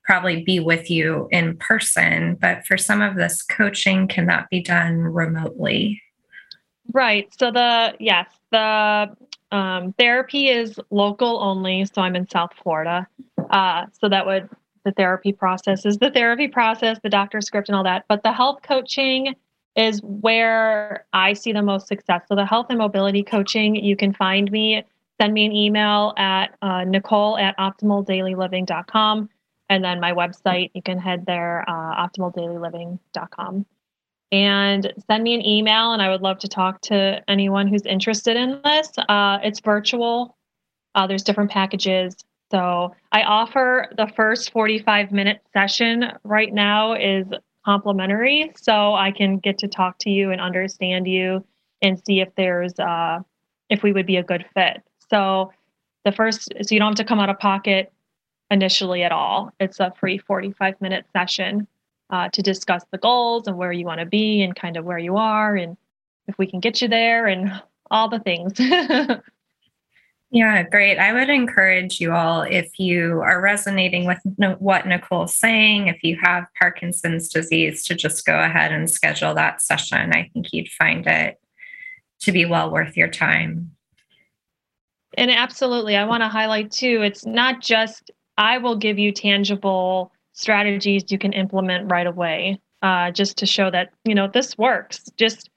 probably 0.08 0.42
be 0.42 0.58
with 0.58 0.90
you 0.90 1.28
in 1.30 1.54
person, 1.58 2.34
but 2.40 2.66
for 2.66 2.78
some 2.78 3.02
of 3.02 3.16
this 3.16 3.42
coaching, 3.42 4.08
can 4.08 4.24
that 4.24 4.48
be 4.48 4.62
done 4.62 5.00
remotely? 5.00 6.00
Right. 6.94 7.28
So 7.38 7.50
the 7.50 7.94
yes, 8.00 8.26
the 8.50 9.14
um, 9.52 9.92
therapy 9.98 10.48
is 10.48 10.80
local 10.88 11.40
only. 11.42 11.84
So 11.84 12.00
I'm 12.00 12.16
in 12.16 12.26
South 12.26 12.52
Florida. 12.62 13.06
Uh, 13.50 13.84
so 14.00 14.08
that 14.08 14.24
would 14.24 14.48
the 14.86 14.92
therapy 14.92 15.30
process 15.30 15.84
is 15.84 15.98
the 15.98 16.10
therapy 16.10 16.48
process, 16.48 16.98
the 17.02 17.10
doctor 17.10 17.42
script, 17.42 17.68
and 17.68 17.76
all 17.76 17.84
that. 17.84 18.06
But 18.08 18.22
the 18.22 18.32
health 18.32 18.60
coaching 18.62 19.34
is 19.76 20.00
where 20.02 21.04
I 21.12 21.34
see 21.34 21.52
the 21.52 21.60
most 21.60 21.86
success. 21.86 22.22
So 22.28 22.34
the 22.34 22.46
health 22.46 22.68
and 22.70 22.78
mobility 22.78 23.22
coaching, 23.22 23.76
you 23.76 23.94
can 23.94 24.14
find 24.14 24.50
me. 24.50 24.84
Send 25.20 25.34
me 25.34 25.44
an 25.44 25.52
email 25.52 26.14
at 26.16 26.56
uh, 26.62 26.84
Nicole 26.84 27.36
at 27.36 27.58
optimaldailyliving.com. 27.58 29.28
And 29.68 29.84
then 29.84 30.00
my 30.00 30.12
website, 30.12 30.70
you 30.74 30.82
can 30.82 30.98
head 30.98 31.26
there, 31.26 31.64
uh, 31.68 32.06
optimaldailyliving.com 32.08 33.66
and 34.30 34.92
send 35.06 35.24
me 35.24 35.34
an 35.34 35.44
email. 35.44 35.92
And 35.92 36.02
I 36.02 36.10
would 36.10 36.22
love 36.22 36.38
to 36.40 36.48
talk 36.48 36.80
to 36.82 37.22
anyone 37.28 37.66
who's 37.66 37.86
interested 37.86 38.36
in 38.36 38.60
this. 38.64 38.90
Uh, 39.08 39.38
it's 39.42 39.60
virtual, 39.60 40.36
uh, 40.94 41.06
there's 41.06 41.22
different 41.22 41.50
packages. 41.50 42.16
So 42.50 42.94
I 43.12 43.22
offer 43.22 43.88
the 43.96 44.10
first 44.16 44.52
45 44.52 45.12
minute 45.12 45.42
session 45.52 46.12
right 46.24 46.52
now 46.52 46.94
is 46.94 47.26
complimentary. 47.64 48.52
So 48.56 48.94
I 48.94 49.10
can 49.10 49.38
get 49.38 49.58
to 49.58 49.68
talk 49.68 49.98
to 50.00 50.10
you 50.10 50.30
and 50.30 50.40
understand 50.40 51.06
you 51.06 51.44
and 51.82 52.02
see 52.06 52.20
if 52.20 52.34
there's, 52.36 52.78
uh, 52.78 53.20
if 53.68 53.82
we 53.82 53.92
would 53.92 54.06
be 54.06 54.16
a 54.16 54.22
good 54.22 54.46
fit. 54.54 54.82
So 55.10 55.52
the 56.04 56.12
first, 56.12 56.52
so 56.62 56.74
you 56.74 56.78
don't 56.78 56.88
have 56.88 56.96
to 56.96 57.04
come 57.04 57.20
out 57.20 57.28
of 57.28 57.38
pocket 57.38 57.92
initially 58.50 59.02
at 59.02 59.12
all. 59.12 59.52
It's 59.60 59.80
a 59.80 59.92
free 59.98 60.18
45 60.18 60.80
minute 60.80 61.06
session 61.12 61.66
uh, 62.10 62.28
to 62.30 62.42
discuss 62.42 62.84
the 62.90 62.98
goals 62.98 63.46
and 63.46 63.56
where 63.56 63.72
you 63.72 63.84
want 63.84 64.00
to 64.00 64.06
be 64.06 64.42
and 64.42 64.56
kind 64.56 64.76
of 64.76 64.84
where 64.84 64.98
you 64.98 65.16
are 65.16 65.56
and 65.56 65.76
if 66.26 66.36
we 66.38 66.46
can 66.46 66.60
get 66.60 66.80
you 66.80 66.88
there 66.88 67.26
and 67.26 67.62
all 67.90 68.08
the 68.08 68.18
things. 68.18 68.52
yeah, 70.30 70.62
great. 70.62 70.98
I 70.98 71.12
would 71.12 71.30
encourage 71.30 72.00
you 72.00 72.12
all 72.12 72.42
if 72.42 72.78
you 72.78 73.20
are 73.20 73.40
resonating 73.40 74.04
with 74.06 74.18
what 74.58 74.86
Nicole's 74.86 75.34
saying, 75.34 75.88
if 75.88 76.02
you 76.02 76.18
have 76.22 76.44
Parkinson's 76.58 77.30
disease, 77.30 77.82
to 77.84 77.94
just 77.94 78.26
go 78.26 78.38
ahead 78.38 78.72
and 78.72 78.90
schedule 78.90 79.34
that 79.34 79.62
session. 79.62 80.12
I 80.12 80.30
think 80.32 80.52
you'd 80.52 80.68
find 80.68 81.06
it 81.06 81.40
to 82.20 82.32
be 82.32 82.44
well 82.44 82.70
worth 82.70 82.96
your 82.96 83.08
time. 83.08 83.72
And 85.16 85.30
absolutely, 85.30 85.96
I 85.96 86.04
want 86.04 86.22
to 86.22 86.28
highlight 86.28 86.70
too, 86.70 87.00
it's 87.02 87.24
not 87.24 87.62
just 87.62 88.10
I 88.38 88.58
will 88.58 88.76
give 88.76 88.98
you 88.98 89.12
tangible 89.12 90.12
strategies 90.32 91.10
you 91.10 91.18
can 91.18 91.32
implement 91.32 91.90
right 91.90 92.06
away 92.06 92.60
uh, 92.82 93.10
just 93.10 93.36
to 93.38 93.46
show 93.46 93.70
that 93.70 93.90
you 94.04 94.14
know 94.14 94.28
this 94.28 94.56
works. 94.56 95.10
Just 95.16 95.50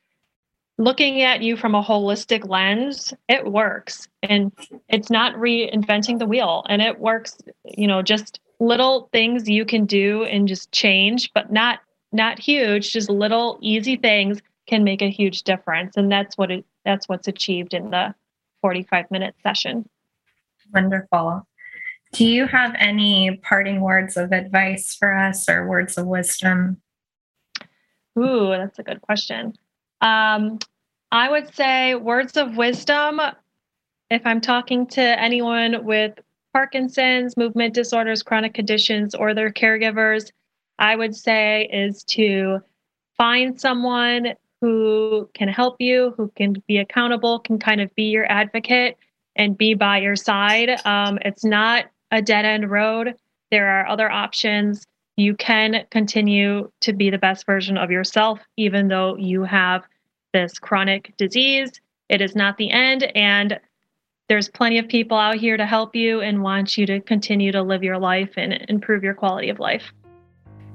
looking 0.77 1.21
at 1.21 1.43
you 1.43 1.55
from 1.55 1.75
a 1.75 1.83
holistic 1.83 2.49
lens 2.49 3.13
it 3.29 3.45
works. 3.45 4.07
And 4.23 4.51
it's 4.89 5.11
not 5.11 5.35
reinventing 5.35 6.17
the 6.17 6.25
wheel 6.25 6.65
and 6.67 6.81
it 6.81 6.99
works 6.99 7.37
you 7.63 7.87
know 7.87 8.01
just 8.01 8.39
little 8.59 9.09
things 9.13 9.47
you 9.47 9.63
can 9.63 9.85
do 9.85 10.23
and 10.23 10.47
just 10.47 10.71
change 10.71 11.31
but 11.33 11.51
not 11.51 11.79
not 12.11 12.39
huge 12.39 12.91
just 12.91 13.09
little 13.09 13.57
easy 13.61 13.95
things 13.95 14.41
can 14.67 14.83
make 14.83 15.01
a 15.01 15.09
huge 15.09 15.43
difference. 15.43 15.97
And 15.97 16.11
that's 16.11 16.37
what 16.37 16.49
it 16.49 16.65
that's 16.83 17.07
what's 17.07 17.27
achieved 17.27 17.75
in 17.75 17.91
the 17.91 18.15
45 18.61 19.11
minute 19.11 19.35
session. 19.43 19.87
Wonderful 20.73 21.45
do 22.13 22.25
you 22.25 22.45
have 22.45 22.75
any 22.77 23.37
parting 23.37 23.81
words 23.81 24.17
of 24.17 24.31
advice 24.31 24.95
for 24.95 25.13
us 25.13 25.47
or 25.47 25.67
words 25.67 25.97
of 25.97 26.07
wisdom? 26.07 26.81
Ooh, 28.19 28.49
that's 28.49 28.79
a 28.79 28.83
good 28.83 29.01
question. 29.01 29.53
Um, 30.01 30.59
I 31.11 31.29
would 31.29 31.53
say 31.55 31.95
words 31.95 32.35
of 32.37 32.57
wisdom. 32.57 33.21
If 34.09 34.25
I'm 34.25 34.41
talking 34.41 34.87
to 34.87 35.01
anyone 35.01 35.85
with 35.85 36.19
Parkinson's, 36.53 37.37
movement 37.37 37.73
disorders, 37.73 38.23
chronic 38.23 38.53
conditions, 38.53 39.15
or 39.15 39.33
their 39.33 39.51
caregivers, 39.51 40.31
I 40.79 40.95
would 40.95 41.15
say 41.15 41.69
is 41.71 42.03
to 42.05 42.59
find 43.17 43.59
someone 43.59 44.33
who 44.59 45.29
can 45.33 45.47
help 45.47 45.77
you, 45.79 46.13
who 46.17 46.31
can 46.35 46.55
be 46.67 46.77
accountable, 46.77 47.39
can 47.39 47.57
kind 47.57 47.79
of 47.79 47.93
be 47.95 48.03
your 48.03 48.29
advocate 48.29 48.97
and 49.35 49.57
be 49.57 49.73
by 49.73 49.99
your 49.99 50.15
side. 50.15 50.69
Um, 50.85 51.17
it's 51.23 51.45
not 51.45 51.85
a 52.11 52.21
dead 52.21 52.45
end 52.45 52.69
road. 52.69 53.15
There 53.49 53.69
are 53.69 53.87
other 53.87 54.11
options. 54.11 54.85
You 55.17 55.35
can 55.35 55.85
continue 55.91 56.71
to 56.81 56.93
be 56.93 57.09
the 57.09 57.17
best 57.17 57.45
version 57.45 57.77
of 57.77 57.91
yourself, 57.91 58.39
even 58.57 58.87
though 58.87 59.15
you 59.17 59.43
have 59.43 59.83
this 60.33 60.59
chronic 60.59 61.13
disease. 61.17 61.71
It 62.09 62.21
is 62.21 62.35
not 62.35 62.57
the 62.57 62.71
end. 62.71 63.03
And 63.15 63.59
there's 64.29 64.49
plenty 64.49 64.77
of 64.77 64.87
people 64.87 65.17
out 65.17 65.35
here 65.35 65.57
to 65.57 65.65
help 65.65 65.95
you 65.95 66.21
and 66.21 66.41
want 66.41 66.77
you 66.77 66.85
to 66.85 67.01
continue 67.01 67.51
to 67.51 67.61
live 67.61 67.83
your 67.83 67.97
life 67.97 68.31
and 68.37 68.53
improve 68.69 69.03
your 69.03 69.13
quality 69.13 69.49
of 69.49 69.59
life. 69.59 69.91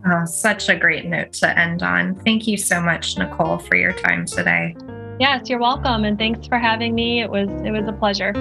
Oh, 0.08 0.24
such 0.24 0.68
a 0.68 0.76
great 0.76 1.06
note 1.06 1.32
to 1.34 1.58
end 1.58 1.82
on. 1.82 2.14
Thank 2.16 2.46
you 2.46 2.56
so 2.56 2.80
much, 2.80 3.18
Nicole, 3.18 3.58
for 3.58 3.76
your 3.76 3.92
time 3.92 4.26
today. 4.26 4.76
Yes, 5.18 5.48
you're 5.48 5.58
welcome. 5.58 6.04
And 6.04 6.18
thanks 6.18 6.46
for 6.46 6.58
having 6.58 6.94
me. 6.94 7.22
It 7.22 7.30
was 7.30 7.48
it 7.64 7.70
was 7.70 7.88
a 7.88 7.92
pleasure. 7.92 8.32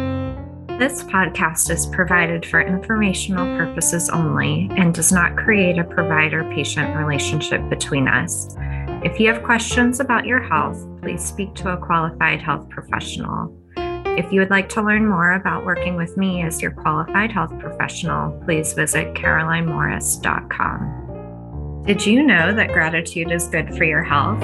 This 0.78 1.04
podcast 1.04 1.70
is 1.70 1.86
provided 1.86 2.46
for 2.46 2.60
informational 2.60 3.46
purposes 3.58 4.10
only 4.10 4.68
and 4.72 4.94
does 4.94 5.14
not 5.14 5.38
create 5.38 5.78
a 5.78 5.86
provider 5.86 6.44
patient 6.54 6.98
relationship 6.98 7.62
between 7.70 8.10
us. 8.10 8.54
If 9.02 9.18
you 9.18 9.32
have 9.32 9.42
questions 9.42 10.02
about 10.02 10.26
your 10.26 10.42
health, 10.42 10.86
please 11.02 11.24
speak 11.24 11.56
to 11.56 11.72
a 11.72 11.78
qualified 11.78 12.42
health 12.42 12.68
professional. 12.68 13.58
If 13.78 14.34
you 14.34 14.42
would 14.42 14.50
like 14.50 14.68
to 14.70 14.82
learn 14.82 15.08
more 15.08 15.32
about 15.32 15.66
working 15.66 15.96
with 15.96 16.18
me 16.18 16.42
as 16.42 16.62
your 16.62 16.72
qualified 16.72 17.32
health 17.32 17.58
professional, 17.58 18.38
please 18.44 18.74
visit 18.74 19.14
carolinemorris.com. 19.14 21.84
Did 21.86 22.06
you 22.06 22.22
know 22.22 22.54
that 22.54 22.74
gratitude 22.74 23.32
is 23.32 23.48
good 23.48 23.74
for 23.78 23.86
your 23.86 24.04
health? 24.04 24.44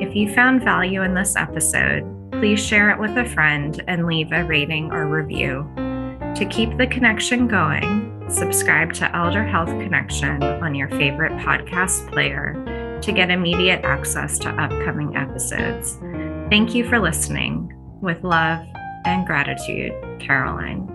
If 0.00 0.16
you 0.16 0.34
found 0.34 0.64
value 0.64 1.02
in 1.02 1.12
this 1.12 1.36
episode, 1.36 2.08
please 2.42 2.58
share 2.58 2.90
it 2.90 2.98
with 2.98 3.16
a 3.16 3.24
friend 3.24 3.84
and 3.86 4.04
leave 4.04 4.32
a 4.32 4.42
rating 4.42 4.90
or 4.90 5.06
review. 5.06 5.64
To 6.34 6.44
keep 6.50 6.76
the 6.76 6.88
connection 6.88 7.46
going, 7.46 8.28
subscribe 8.28 8.92
to 8.94 9.16
Elder 9.16 9.44
Health 9.44 9.68
Connection 9.68 10.42
on 10.42 10.74
your 10.74 10.88
favorite 10.88 11.30
podcast 11.34 12.10
player 12.10 12.98
to 13.00 13.12
get 13.12 13.30
immediate 13.30 13.84
access 13.84 14.40
to 14.40 14.48
upcoming 14.60 15.16
episodes. 15.16 15.98
Thank 16.50 16.74
you 16.74 16.84
for 16.88 16.98
listening. 16.98 17.72
With 18.00 18.24
love 18.24 18.66
and 19.04 19.24
gratitude, 19.24 19.92
Caroline. 20.18 20.91